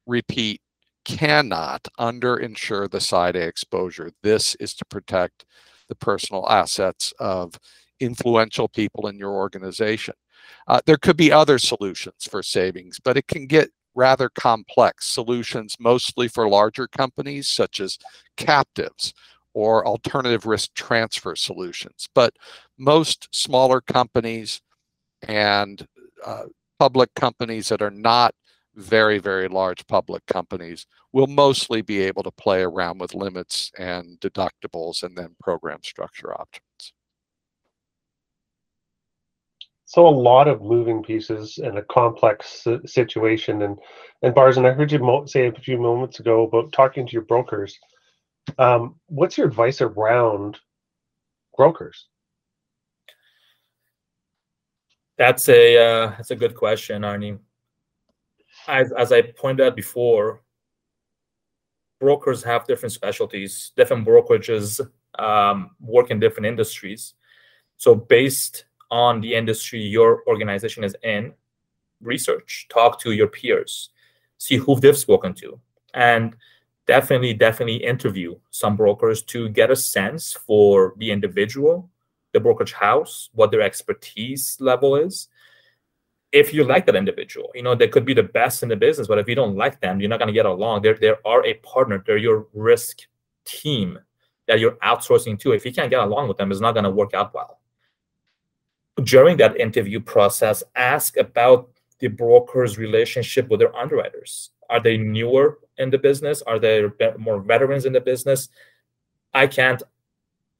repeat, 0.07 0.61
cannot 1.05 1.87
underinsure 1.99 2.89
the 2.89 2.99
side 2.99 3.35
A 3.35 3.41
exposure. 3.41 4.09
This 4.23 4.55
is 4.55 4.73
to 4.73 4.85
protect 4.85 5.45
the 5.89 5.95
personal 5.95 6.47
assets 6.49 7.13
of 7.19 7.59
influential 7.99 8.67
people 8.67 9.07
in 9.07 9.17
your 9.17 9.31
organization. 9.31 10.13
Uh, 10.67 10.79
there 10.85 10.97
could 10.97 11.17
be 11.17 11.31
other 11.31 11.57
solutions 11.57 12.27
for 12.29 12.43
savings, 12.43 12.99
but 13.03 13.17
it 13.17 13.27
can 13.27 13.47
get 13.47 13.69
rather 13.95 14.29
complex 14.29 15.07
solutions, 15.07 15.75
mostly 15.79 16.27
for 16.27 16.47
larger 16.47 16.87
companies 16.87 17.47
such 17.47 17.79
as 17.79 17.97
captives 18.37 19.13
or 19.53 19.87
alternative 19.87 20.45
risk 20.45 20.71
transfer 20.75 21.35
solutions. 21.35 22.07
But 22.13 22.35
most 22.77 23.27
smaller 23.31 23.81
companies 23.81 24.61
and 25.27 25.85
uh, 26.23 26.43
public 26.77 27.13
companies 27.15 27.69
that 27.69 27.81
are 27.81 27.89
not 27.89 28.35
very, 28.77 29.17
very 29.17 29.47
large 29.47 29.85
public 29.87 30.25
companies 30.27 30.85
will 31.11 31.27
mostly 31.27 31.81
be 31.81 31.99
able 32.01 32.23
to 32.23 32.31
play 32.31 32.61
around 32.61 32.99
with 32.99 33.15
limits 33.15 33.71
and 33.77 34.19
deductibles 34.19 35.03
and 35.03 35.17
then 35.17 35.35
program 35.41 35.79
structure 35.83 36.33
options. 36.39 36.93
So 39.85 40.07
a 40.07 40.09
lot 40.09 40.47
of 40.47 40.61
moving 40.61 41.01
pieces 41.01 41.57
and 41.57 41.77
a 41.77 41.83
complex 41.83 42.67
situation. 42.85 43.63
And 43.63 43.79
and 44.21 44.35
Barzan, 44.35 44.69
I 44.69 44.73
heard 44.73 44.91
you 44.91 45.23
say 45.27 45.47
a 45.47 45.51
few 45.53 45.77
moments 45.77 46.19
ago 46.19 46.43
about 46.43 46.71
talking 46.71 47.07
to 47.07 47.13
your 47.13 47.21
brokers. 47.23 47.77
Um, 48.59 48.95
what's 49.07 49.37
your 49.37 49.47
advice 49.47 49.81
around 49.81 50.57
brokers? 51.55 52.07
That's 55.17 55.47
a 55.49 55.77
uh, 55.77 56.07
that's 56.09 56.31
a 56.31 56.35
good 56.35 56.53
question, 56.53 57.01
Arnie 57.01 57.39
as, 58.67 58.91
as 58.91 59.11
I 59.11 59.21
pointed 59.21 59.67
out 59.67 59.75
before, 59.75 60.41
brokers 61.99 62.43
have 62.43 62.67
different 62.67 62.93
specialties, 62.93 63.71
different 63.75 64.05
brokerages 64.05 64.79
um, 65.19 65.71
work 65.79 66.11
in 66.11 66.19
different 66.19 66.45
industries. 66.45 67.15
So, 67.77 67.95
based 67.95 68.65
on 68.89 69.21
the 69.21 69.35
industry 69.35 69.81
your 69.81 70.23
organization 70.27 70.83
is 70.83 70.95
in, 71.03 71.33
research, 72.01 72.67
talk 72.69 72.99
to 73.01 73.11
your 73.11 73.27
peers, 73.27 73.89
see 74.37 74.57
who 74.57 74.79
they've 74.79 74.97
spoken 74.97 75.33
to, 75.35 75.59
and 75.93 76.35
definitely, 76.85 77.33
definitely 77.33 77.77
interview 77.77 78.35
some 78.51 78.75
brokers 78.75 79.21
to 79.23 79.49
get 79.49 79.71
a 79.71 79.75
sense 79.75 80.33
for 80.33 80.93
the 80.97 81.11
individual, 81.11 81.89
the 82.33 82.39
brokerage 82.39 82.73
house, 82.73 83.29
what 83.33 83.51
their 83.51 83.61
expertise 83.61 84.57
level 84.59 84.95
is. 84.95 85.27
If 86.31 86.53
you 86.53 86.63
like 86.65 86.85
that 86.85 86.95
individual, 86.95 87.51
you 87.55 87.63
know, 87.63 87.73
they 87.73 87.87
could 87.87 88.05
be 88.05 88.13
the 88.13 88.23
best 88.23 88.61
in 88.61 88.69
the 88.69 88.75
business, 88.75 89.07
but 89.07 89.17
if 89.17 89.29
you 89.29 89.35
don't 89.35 89.55
like 89.55 89.79
them, 89.79 89.99
you're 89.99 90.09
not 90.09 90.19
going 90.19 90.27
to 90.27 90.33
get 90.33 90.45
along. 90.45 90.81
They're, 90.81 90.95
they 90.95 91.13
are 91.25 91.45
a 91.45 91.53
partner, 91.55 92.03
they're 92.05 92.17
your 92.17 92.47
risk 92.53 92.99
team 93.45 93.97
that 94.47 94.59
you're 94.59 94.77
outsourcing 94.83 95.39
to. 95.39 95.53
If 95.53 95.65
you 95.65 95.73
can't 95.73 95.89
get 95.89 96.01
along 96.01 96.27
with 96.27 96.37
them, 96.37 96.51
it's 96.51 96.61
not 96.61 96.73
going 96.73 96.83
to 96.83 96.91
work 96.91 97.13
out 97.13 97.33
well. 97.33 97.59
During 99.03 99.37
that 99.37 99.59
interview 99.59 99.99
process, 99.99 100.63
ask 100.75 101.17
about 101.17 101.69
the 101.99 102.07
broker's 102.07 102.77
relationship 102.77 103.47
with 103.47 103.59
their 103.59 103.75
underwriters. 103.75 104.51
Are 104.69 104.81
they 104.81 104.97
newer 104.97 105.59
in 105.77 105.89
the 105.89 105.97
business? 105.97 106.41
Are 106.41 106.59
there 106.59 106.93
more 107.17 107.39
veterans 107.39 107.85
in 107.85 107.93
the 107.93 108.01
business? 108.01 108.49
I 109.33 109.47
can't 109.47 109.81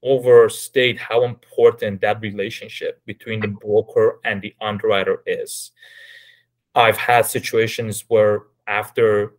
overstate 0.03 0.97
how 0.97 1.23
important 1.23 2.01
that 2.01 2.21
relationship 2.21 3.01
between 3.05 3.39
the 3.39 3.47
broker 3.47 4.19
and 4.23 4.41
the 4.41 4.53
underwriter 4.61 5.23
is. 5.25 5.71
I've 6.75 6.97
had 6.97 7.25
situations 7.25 8.05
where 8.07 8.43
after 8.67 9.33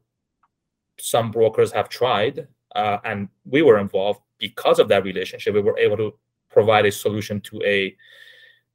some 0.99 1.31
brokers 1.31 1.71
have 1.73 1.89
tried 1.89 2.49
uh, 2.75 2.99
and 3.05 3.29
we 3.45 3.63
were 3.63 3.79
involved 3.79 4.21
because 4.39 4.79
of 4.79 4.89
that 4.89 5.05
relationship, 5.05 5.55
we 5.55 5.61
were 5.61 5.79
able 5.79 5.97
to 5.97 6.15
provide 6.51 6.87
a 6.87 6.93
solution 6.93 7.41
to 7.43 7.63
a 7.65 7.97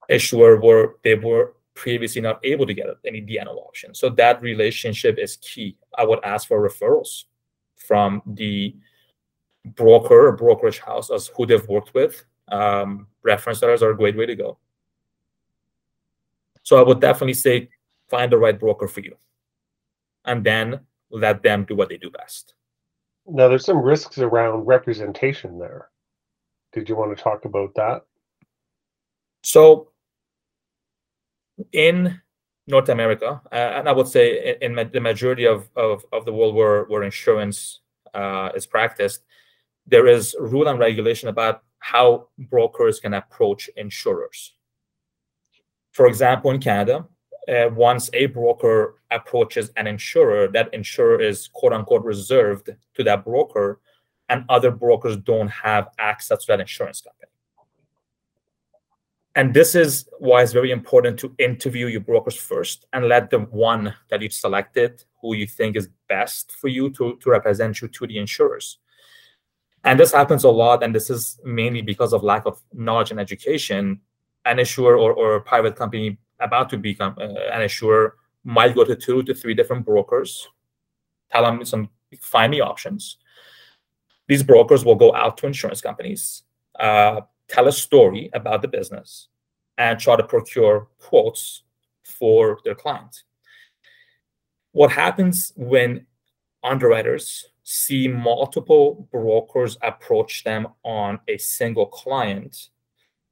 issuer 0.10 0.60
where 0.60 0.96
they 1.04 1.15
were 1.15 1.54
previously 1.74 2.22
not 2.22 2.39
able 2.43 2.65
to 2.65 2.74
get 2.74 2.88
any 3.06 3.19
D&O 3.19 3.56
option. 3.58 3.93
So 3.96 4.10
that 4.10 4.41
relationship 4.41 5.17
is 5.17 5.38
key. 5.38 5.78
I 5.98 6.06
would 6.06 6.24
ask 6.24 6.48
for 6.48 6.67
referrals 6.67 7.24
from 7.76 8.22
the 8.26 8.76
broker 9.65 10.28
or 10.28 10.32
brokerage 10.34 10.80
house 10.80 11.10
as 11.10 11.28
who 11.28 11.45
they've 11.45 11.67
worked 11.67 11.93
with. 11.93 12.23
Um, 12.49 13.08
reference 13.23 13.62
letters 13.62 13.82
are 13.82 13.91
a 13.91 13.97
great 13.97 14.17
way 14.17 14.26
to 14.26 14.36
go. 14.36 14.58
So 16.63 16.78
I 16.78 16.84
would 16.84 16.99
definitely 16.99 17.34
say 17.34 17.69
find 18.10 18.32
the 18.32 18.38
right 18.38 18.60
broker 18.60 18.88
for 18.88 19.02
you 19.02 19.15
and 20.26 20.43
then 20.43 20.80
let 21.10 21.43
them 21.43 21.65
do 21.65 21.76
what 21.76 21.89
they 21.89 21.97
do 21.97 22.10
best. 22.10 22.56
Now, 23.26 23.47
there's 23.47 23.65
some 23.65 23.82
risks 23.82 24.17
around 24.17 24.65
representation 24.65 25.58
there. 25.58 25.89
Did 26.73 26.89
you 26.89 26.95
want 26.95 27.15
to 27.15 27.23
talk 27.23 27.45
about 27.45 27.73
that? 27.76 28.04
So 29.43 29.89
in 31.71 32.19
North 32.67 32.89
America, 32.89 33.41
uh, 33.52 33.56
and 33.56 33.88
I 33.88 33.91
would 33.91 34.08
say 34.08 34.58
in, 34.62 34.78
in, 34.78 34.91
the 34.91 34.99
majority 34.99 35.45
of, 35.45 35.69
of, 35.76 36.06
of 36.12 36.26
the 36.26 36.34
world 36.34 36.56
where, 36.56 36.86
where 36.86 37.04
insurance 37.04 37.80
uh, 38.13 38.49
is 38.56 38.65
practiced, 38.65 39.23
there 39.86 40.08
is 40.08 40.36
rule 40.39 40.67
and 40.67 40.80
regulation 40.80 41.30
about 41.30 41.63
how 41.80 42.30
brokers 42.38 43.00
can 43.00 43.13
approach 43.13 43.69
insurers. 43.76 44.54
For 45.91 46.08
example, 46.08 46.52
in 46.52 46.60
Canada, 46.60 47.06
uh, 47.48 47.69
once 47.74 48.10
a 48.13 48.28
broker 48.28 48.96
approaches 49.12 49.72
an 49.76 49.86
insurer, 49.88 50.48
that 50.48 50.74
insurer 50.74 51.22
is 51.22 51.50
quote 51.50 51.74
unquote 51.74 52.04
reserved 52.04 52.69
to 52.96 53.04
that 53.04 53.26
broker, 53.26 53.80
and 54.30 54.46
other 54.50 54.72
brokers 54.72 55.17
don't 55.17 55.50
have 55.50 55.89
access 56.00 56.46
to 56.46 56.48
that 56.48 56.62
insurance 56.62 57.02
company 57.02 57.34
and 59.36 59.54
this 59.54 59.74
is 59.74 60.08
why 60.19 60.43
it's 60.43 60.54
very 60.54 60.72
important 60.72 61.17
to 61.19 61.34
interview 61.39 61.88
your 61.88 62.02
brokers 62.02 62.36
first 62.36 62.86
and 62.93 63.08
let 63.08 63.30
the 63.30 63.39
one 63.39 63.93
that 64.10 64.22
you've 64.22 64.34
selected 64.34 65.04
who 65.22 65.36
you 65.36 65.48
think 65.48 65.76
is 65.76 65.89
best 66.08 66.52
for 66.52 66.67
you 66.67 66.89
to, 66.91 67.17
to 67.17 67.30
represent 67.30 67.82
you 67.82 67.88
to 67.88 68.06
the 68.06 68.17
insurers 68.17 68.80
and 69.84 70.00
this 70.00 70.13
happens 70.13 70.43
a 70.43 70.50
lot 70.50 70.84
and 70.84 70.96
this 70.96 71.10
is 71.10 71.39
mainly 71.43 71.82
because 71.82 72.13
of 72.13 72.24
lack 72.24 72.46
of 72.46 72.62
knowledge 72.74 73.12
and 73.12 73.19
education 73.19 74.00
an 74.46 74.60
issuer 74.60 74.98
or, 74.98 75.13
or 75.13 75.36
a 75.36 75.41
private 75.41 75.76
company 75.76 76.17
about 76.39 76.69
to 76.69 76.78
become 76.78 77.15
uh, 77.19 77.24
an 77.52 77.62
issuer 77.62 78.15
might 78.43 78.76
go 78.76 78.84
to 78.84 78.96
two 78.96 79.24
to 79.24 79.34
three 79.34 79.54
different 79.54 79.86
brokers 79.86 80.48
tell 81.32 81.43
them 81.43 81.63
some 81.65 81.89
find 82.19 82.52
me 82.52 82.62
options 82.62 83.17
these 84.28 84.43
brokers 84.43 84.86
will 84.86 84.96
go 84.96 85.13
out 85.15 85.38
to 85.38 85.48
insurance 85.48 85.82
companies 85.82 86.43
uh, 86.80 87.22
tell 87.48 87.67
a 87.67 87.72
story 87.72 88.30
about 88.34 88.62
the 88.62 88.67
business 88.67 89.28
and 89.78 90.00
try 90.00 90.15
to 90.15 90.24
procure 90.24 90.88
quotes 91.00 91.63
for 92.04 92.60
their 92.63 92.76
client. 92.76 93.24
What 94.72 94.91
happens 94.91 95.52
when 95.56 96.06
underwriters 96.63 97.46
see 97.63 98.08
multiple 98.08 99.08
brokers 99.12 99.78
approach 99.82 100.43
them 100.43 100.67
on 100.84 101.19
a 101.28 101.38
single 101.38 101.86
client? 101.86 102.69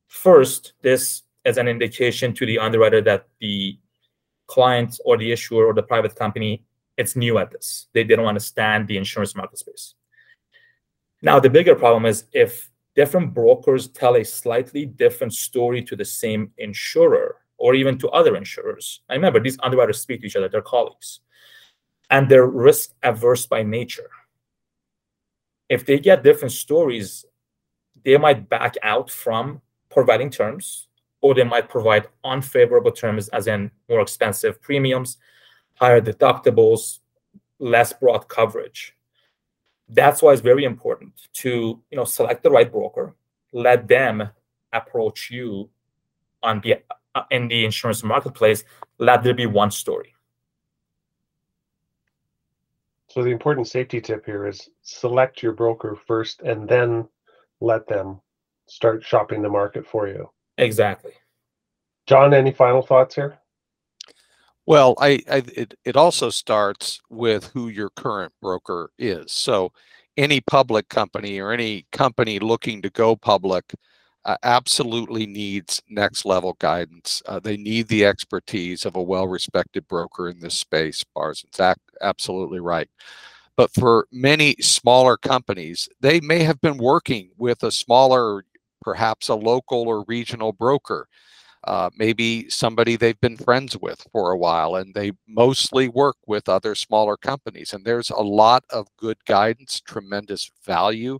First, 0.08 0.74
this 0.82 1.24
is 1.46 1.58
an 1.58 1.68
indication 1.68 2.34
to 2.34 2.46
the 2.46 2.60
underwriter 2.60 3.02
that 3.02 3.28
the 3.40 3.78
client 4.48 5.00
or 5.06 5.18
the 5.18 5.32
issuer 5.32 5.66
or 5.66 5.74
the 5.74 5.84
private 5.84 6.16
company 6.16 6.64
it's 6.98 7.16
new 7.16 7.38
at 7.38 7.52
this. 7.52 7.88
They, 7.94 8.04
they 8.04 8.16
don't 8.16 8.26
understand 8.26 8.88
the 8.88 8.98
insurance 8.98 9.36
market 9.36 9.58
space. 9.58 9.96
Now, 11.22 11.40
the 11.40 11.50
bigger 11.50 11.76
problem 11.76 12.06
is 12.06 12.26
if 12.32 12.70
different 12.96 13.34
brokers 13.34 13.88
tell 13.90 14.16
a 14.16 14.24
slightly 14.24 14.86
different 14.86 15.34
story 15.34 15.82
to 15.84 15.96
the 15.96 16.06
same 16.06 16.52
insurer 16.58 17.38
or 17.58 17.76
even 17.76 17.98
to 18.00 18.10
other 18.10 18.36
insurers. 18.36 19.02
I 19.10 19.14
remember 19.14 19.40
these 19.40 19.58
underwriters 19.62 20.02
speak 20.02 20.22
to 20.22 20.28
each 20.28 20.36
other, 20.36 20.50
they're 20.50 20.62
colleagues, 20.62 21.22
and 22.10 22.28
they're 22.28 22.48
risk 22.48 22.92
averse 23.04 23.46
by 23.46 23.64
nature. 23.64 24.10
If 25.72 25.86
they 25.86 26.00
get 26.00 26.22
different 26.22 26.52
stories, 26.52 27.26
they 28.04 28.18
might 28.18 28.50
back 28.50 28.76
out 28.84 29.10
from 29.10 29.62
providing 29.90 30.30
terms, 30.30 30.90
or 31.22 31.34
they 31.34 31.46
might 31.46 31.70
provide 31.70 32.10
unfavorable 32.26 32.92
terms, 32.92 33.30
as 33.30 33.48
in 33.48 33.72
more 33.88 34.02
expensive 34.02 34.62
premiums, 34.62 35.18
higher 35.76 36.02
deductibles, 36.02 37.00
less 37.58 37.94
broad 37.94 38.28
coverage. 38.28 38.98
That's 39.88 40.22
why 40.22 40.34
it's 40.34 40.42
very 40.42 40.66
important 40.66 41.14
to 41.36 41.82
you 41.90 41.98
know 41.98 42.04
select 42.04 42.44
the 42.44 42.52
right 42.52 42.70
broker 42.70 43.16
let 43.54 43.88
them 43.88 44.30
approach 44.74 45.30
you 45.30 45.70
on 46.44 46.62
the 46.62 46.76
uh, 47.16 47.24
in 47.32 47.48
the 47.48 47.66
insurance 47.66 48.04
marketplace 48.04 48.64
let 48.98 49.24
there 49.24 49.34
be 49.34 49.46
one 49.46 49.72
story 49.72 50.14
so 53.12 53.24
the 53.24 53.30
important 53.30 53.68
safety 53.68 54.00
tip 54.00 54.26
here 54.26 54.48
is 54.48 54.70
select 54.84 55.44
your 55.44 55.52
broker 55.52 55.98
first 56.08 56.42
and 56.42 56.68
then 56.68 57.08
let 57.60 57.86
them 57.88 58.22
start 58.68 59.04
shopping 59.04 59.42
the 59.42 59.50
market 59.50 59.86
for 59.86 60.08
you. 60.08 60.30
Exactly. 60.58 61.12
John 62.08 62.34
any 62.34 62.52
final 62.52 62.82
thoughts 62.82 63.16
here? 63.16 63.38
Well, 64.66 64.96
I, 65.00 65.20
I 65.30 65.44
it, 65.56 65.74
it 65.84 65.98
also 65.98 66.30
starts 66.30 67.02
with 67.10 67.52
who 67.54 67.68
your 67.68 67.90
current 67.90 68.32
broker 68.42 68.92
is. 68.98 69.32
So 69.32 69.74
any 70.16 70.40
public 70.40 70.88
company 70.88 71.40
or 71.40 71.52
any 71.52 71.88
company 71.92 72.40
looking 72.40 72.82
to 72.82 72.90
go 72.90 73.16
public 73.16 73.74
uh, 74.26 74.38
absolutely 74.44 75.26
needs 75.26 75.82
next 75.90 76.26
level 76.26 76.56
guidance. 76.60 77.22
Uh, 77.26 77.40
they 77.40 77.58
need 77.58 77.88
the 77.88 78.06
expertise 78.06 78.86
of 78.86 78.96
a 78.96 79.02
well 79.02 79.28
respected 79.28 79.88
broker 79.88 80.30
in 80.30 80.40
this 80.40 80.56
space. 80.58 81.04
Barzan's 81.16 81.60
absolutely 82.02 82.60
right. 82.60 82.90
But 83.58 83.72
for 83.74 84.08
many 84.12 84.56
smaller 84.62 85.18
companies, 85.18 85.90
they 86.00 86.20
may 86.22 86.44
have 86.44 86.62
been 86.62 86.78
working 86.78 87.32
with 87.38 87.64
a 87.64 87.72
smaller, 87.72 88.44
perhaps 88.82 89.30
a 89.30 89.36
local 89.36 89.88
or 89.88 90.04
regional 90.08 90.54
broker 90.54 91.08
uh, 91.66 91.90
maybe 91.96 92.50
somebody 92.50 92.96
they've 92.96 93.20
been 93.22 93.38
friends 93.38 93.78
with 93.78 94.06
for 94.12 94.32
a 94.32 94.38
while 94.38 94.76
and 94.76 94.94
they 94.96 95.12
mostly 95.28 95.88
work 95.88 96.16
with 96.26 96.50
other 96.50 96.74
smaller 96.74 97.16
companies 97.18 97.74
and 97.74 97.86
there's 97.86 98.10
a 98.10 98.22
lot 98.22 98.64
of 98.72 98.88
good 98.98 99.18
guidance 99.26 99.80
tremendous 99.86 100.50
value 100.66 101.20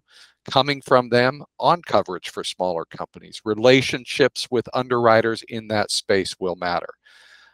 coming 0.50 0.82
from 0.82 1.10
them 1.10 1.44
on 1.60 1.82
coverage 1.82 2.30
for 2.30 2.44
smaller 2.44 2.86
companies. 2.86 3.42
Relationships 3.46 4.48
with 4.50 4.68
underwriters 4.74 5.44
in 5.44 5.68
that 5.68 5.92
space 5.92 6.36
will 6.40 6.56
matter. 6.56 6.94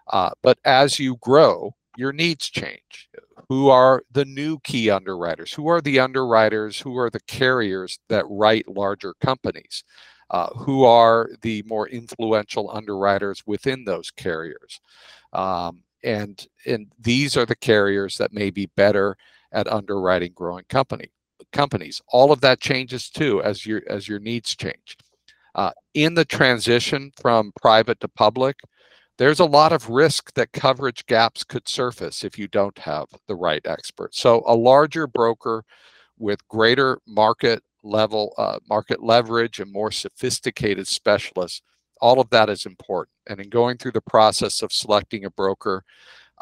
Uh, 0.08 0.30
but 0.42 0.58
as 0.64 1.00
you 1.00 1.18
grow 1.22 1.74
your 1.98 2.14
needs 2.14 2.48
change. 2.50 3.10
Who 3.50 3.70
are 3.70 4.04
the 4.12 4.24
new 4.24 4.60
key 4.60 4.90
underwriters? 4.90 5.52
Who 5.52 5.68
are 5.68 5.82
the 5.82 6.00
underwriters? 6.00 6.80
Who 6.80 6.98
are 6.98 7.10
the 7.10 7.20
carriers 7.22 8.00
that 8.08 8.26
write 8.30 8.68
larger 8.68 9.16
companies? 9.20 9.84
Uh, 10.30 10.48
who 10.56 10.84
are 10.84 11.30
the 11.42 11.64
more 11.66 11.88
influential 11.88 12.70
underwriters 12.72 13.44
within 13.46 13.86
those 13.86 14.12
carriers. 14.12 14.80
Um, 15.34 15.84
and, 16.04 16.46
and 16.66 16.92
these 17.00 17.38
are 17.38 17.46
the 17.46 17.56
carriers 17.56 18.18
that 18.18 18.34
may 18.34 18.50
be 18.50 18.68
better 18.76 19.18
at 19.54 19.72
underwriting 19.72 20.34
growing 20.36 20.66
company 20.68 21.12
companies. 21.52 22.02
All 22.10 22.32
of 22.32 22.42
that 22.42 22.60
changes 22.60 23.10
too 23.10 23.42
as 23.44 23.66
your 23.66 23.82
as 23.88 24.08
your 24.08 24.20
needs 24.20 24.56
change. 24.56 24.98
Uh, 25.56 25.72
in 25.94 26.14
the 26.14 26.26
transition 26.26 27.12
from 27.20 27.52
private 27.60 28.00
to 28.00 28.08
public, 28.08 28.60
there's 29.18 29.40
a 29.40 29.46
lot 29.46 29.74
of 29.74 29.90
risk 29.90 30.34
that 30.36 30.54
coverage 30.54 31.06
gaps 31.08 31.44
could 31.44 31.68
surface 31.68 32.24
if 32.24 32.38
you 32.38 32.48
don't 32.48 32.78
have 32.78 33.08
the 33.28 33.36
right 33.36 33.66
experts. 33.66 34.20
So 34.20 34.44
a 34.46 34.56
larger 34.56 35.08
broker 35.08 35.64
with 36.20 36.48
greater 36.48 37.00
market 37.08 37.64
level, 37.84 38.34
uh, 38.38 38.60
market 38.70 39.02
leverage 39.02 39.60
and 39.60 39.72
more 39.72 39.92
sophisticated 39.92 40.88
specialists, 40.88 41.62
all 42.02 42.20
of 42.20 42.30
that 42.30 42.50
is 42.50 42.66
important. 42.66 43.16
And 43.28 43.40
in 43.40 43.50
going 43.50 43.78
through 43.78 43.94
the 43.94 44.02
process 44.02 44.62
of 44.62 44.72
selecting 44.72 45.26
a 45.26 45.32
broker, 45.32 45.84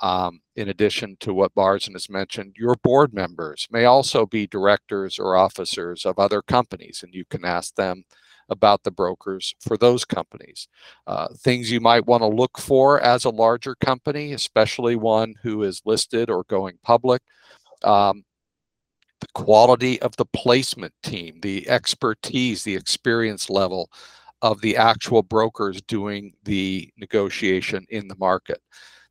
um, 0.02 0.42
in 0.56 0.70
addition 0.70 1.18
to 1.22 1.34
what 1.34 1.56
Barzan 1.56 1.94
has 1.94 2.10
mentioned, 2.10 2.56
your 2.58 2.76
board 2.84 3.14
members 3.14 3.68
may 3.72 3.86
also 3.86 4.26
be 4.26 4.48
directors 4.48 5.18
or 5.20 5.36
officers 5.36 6.06
of 6.06 6.20
other 6.20 6.42
companies, 6.42 7.02
and 7.04 7.14
you 7.14 7.26
can 7.26 7.46
ask 7.46 7.76
them 7.76 8.04
about 8.50 8.84
the 8.84 8.92
brokers 8.92 9.56
for 9.60 9.78
those 9.78 10.06
companies. 10.06 10.68
Uh, 11.08 11.28
things 11.40 11.72
you 11.72 11.80
might 11.80 12.06
want 12.06 12.22
to 12.22 12.28
look 12.28 12.60
for 12.60 13.02
as 13.02 13.26
a 13.26 13.30
larger 13.30 13.76
company, 13.76 14.34
especially 14.34 14.96
one 14.96 15.34
who 15.42 15.64
is 15.64 15.82
listed 15.86 16.30
or 16.30 16.44
going 16.44 16.78
public. 16.84 17.22
Um, 17.84 18.24
the 19.22 19.28
quality 19.34 20.02
of 20.02 20.16
the 20.18 20.26
placement 20.26 20.94
team, 21.02 21.40
the 21.42 21.68
expertise, 21.70 22.64
the 22.64 22.76
experience 22.76 23.50
level 23.50 23.90
of 24.42 24.62
the 24.62 24.78
actual 24.78 25.24
brokers 25.24 25.82
doing 25.84 26.34
the 26.44 26.90
negotiation 26.98 27.86
in 27.90 28.08
the 28.08 28.16
market. 28.18 28.62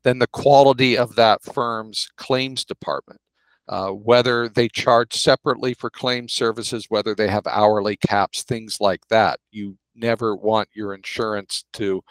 Then 0.05 0.19
the 0.19 0.27
quality 0.29 0.97
of 0.97 1.17
that 1.17 1.43
firm's 1.43 2.09
claims 2.17 2.65
department 2.65 3.21
uh, 3.69 3.91
whether 3.91 4.49
they 4.49 4.69
charge 4.69 5.15
separately 5.15 5.75
for 5.75 5.91
claim 5.91 6.29
services, 6.29 6.87
whether 6.89 7.15
they 7.15 7.29
have 7.29 7.47
hourly 7.47 7.97
caps, 7.97 8.43
things 8.43 8.79
like 8.81 9.07
that. 9.09 9.41
You 9.51 9.77
never 9.95 10.37
want 10.37 10.69
your 10.75 10.95
insurance 10.95 11.65
to 11.75 12.03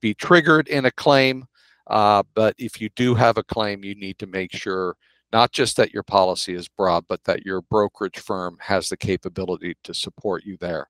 be 0.00 0.14
triggered 0.14 0.68
in 0.68 0.86
a 0.86 0.90
claim, 0.90 1.44
uh, 1.88 2.22
but 2.34 2.54
if 2.58 2.80
you 2.80 2.88
do 2.96 3.14
have 3.14 3.36
a 3.36 3.42
claim, 3.42 3.84
you 3.84 3.94
need 3.94 4.18
to 4.18 4.26
make 4.26 4.54
sure 4.54 4.96
not 5.32 5.52
just 5.52 5.76
that 5.76 5.92
your 5.92 6.04
policy 6.04 6.54
is 6.54 6.68
broad, 6.68 7.04
but 7.08 7.22
that 7.24 7.44
your 7.44 7.60
brokerage 7.62 8.18
firm 8.18 8.56
has 8.60 8.88
the 8.88 8.96
capability 8.96 9.76
to 9.82 9.92
support 9.92 10.44
you 10.44 10.56
there. 10.60 10.88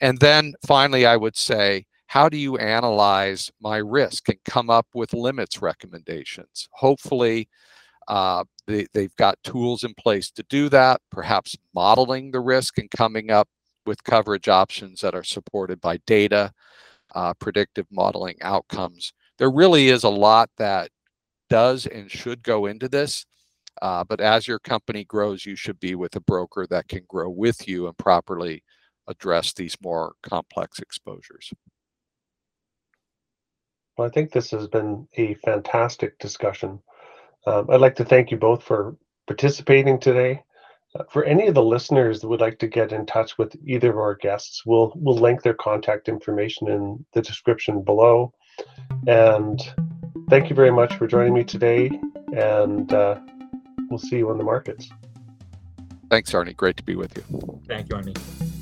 And 0.00 0.18
then 0.18 0.54
finally, 0.66 1.06
I 1.06 1.16
would 1.16 1.36
say, 1.36 1.86
how 2.14 2.28
do 2.28 2.36
you 2.36 2.56
analyze 2.58 3.50
my 3.60 3.78
risk 3.78 4.28
and 4.28 4.38
come 4.44 4.70
up 4.70 4.86
with 4.94 5.12
limits 5.12 5.60
recommendations? 5.60 6.68
Hopefully, 6.70 7.48
uh, 8.06 8.44
they, 8.68 8.86
they've 8.94 9.16
got 9.16 9.42
tools 9.42 9.82
in 9.82 9.92
place 9.94 10.30
to 10.30 10.44
do 10.44 10.68
that, 10.68 11.00
perhaps 11.10 11.56
modeling 11.74 12.30
the 12.30 12.38
risk 12.38 12.78
and 12.78 12.88
coming 12.88 13.32
up 13.32 13.48
with 13.84 14.04
coverage 14.04 14.46
options 14.46 15.00
that 15.00 15.16
are 15.16 15.24
supported 15.24 15.80
by 15.80 15.96
data, 16.06 16.52
uh, 17.16 17.34
predictive 17.34 17.86
modeling 17.90 18.36
outcomes. 18.42 19.12
There 19.38 19.50
really 19.50 19.88
is 19.88 20.04
a 20.04 20.08
lot 20.08 20.50
that 20.56 20.90
does 21.50 21.84
and 21.84 22.08
should 22.08 22.44
go 22.44 22.66
into 22.66 22.88
this. 22.88 23.26
Uh, 23.82 24.04
but 24.04 24.20
as 24.20 24.46
your 24.46 24.60
company 24.60 25.04
grows, 25.04 25.44
you 25.44 25.56
should 25.56 25.80
be 25.80 25.96
with 25.96 26.14
a 26.14 26.20
broker 26.20 26.64
that 26.70 26.86
can 26.86 27.02
grow 27.08 27.28
with 27.28 27.66
you 27.66 27.88
and 27.88 27.98
properly 27.98 28.62
address 29.08 29.52
these 29.52 29.76
more 29.82 30.14
complex 30.22 30.78
exposures. 30.78 31.52
Well, 33.96 34.08
I 34.08 34.10
think 34.10 34.32
this 34.32 34.50
has 34.50 34.66
been 34.66 35.06
a 35.14 35.34
fantastic 35.34 36.18
discussion. 36.18 36.80
Um, 37.46 37.68
I'd 37.70 37.80
like 37.80 37.96
to 37.96 38.04
thank 38.04 38.30
you 38.30 38.36
both 38.36 38.62
for 38.62 38.96
participating 39.26 40.00
today. 40.00 40.42
Uh, 40.98 41.04
for 41.10 41.24
any 41.24 41.46
of 41.46 41.54
the 41.54 41.62
listeners 41.62 42.20
that 42.20 42.28
would 42.28 42.40
like 42.40 42.58
to 42.60 42.68
get 42.68 42.92
in 42.92 43.04
touch 43.06 43.36
with 43.36 43.56
either 43.64 43.90
of 43.90 43.98
our 43.98 44.14
guests, 44.14 44.64
we'll 44.64 44.92
we'll 44.96 45.16
link 45.16 45.42
their 45.42 45.54
contact 45.54 46.08
information 46.08 46.68
in 46.68 47.04
the 47.14 47.22
description 47.22 47.82
below. 47.82 48.32
And 49.06 49.60
thank 50.30 50.50
you 50.50 50.56
very 50.56 50.70
much 50.70 50.94
for 50.94 51.06
joining 51.06 51.34
me 51.34 51.44
today. 51.44 51.90
And 52.36 52.92
uh, 52.92 53.20
we'll 53.90 53.98
see 53.98 54.18
you 54.18 54.30
on 54.30 54.38
the 54.38 54.44
markets. 54.44 54.88
Thanks, 56.10 56.30
Arnie. 56.32 56.56
Great 56.56 56.76
to 56.76 56.84
be 56.84 56.94
with 56.94 57.16
you. 57.16 57.60
Thank 57.66 57.88
you, 57.88 57.96
Arnie. 57.96 58.53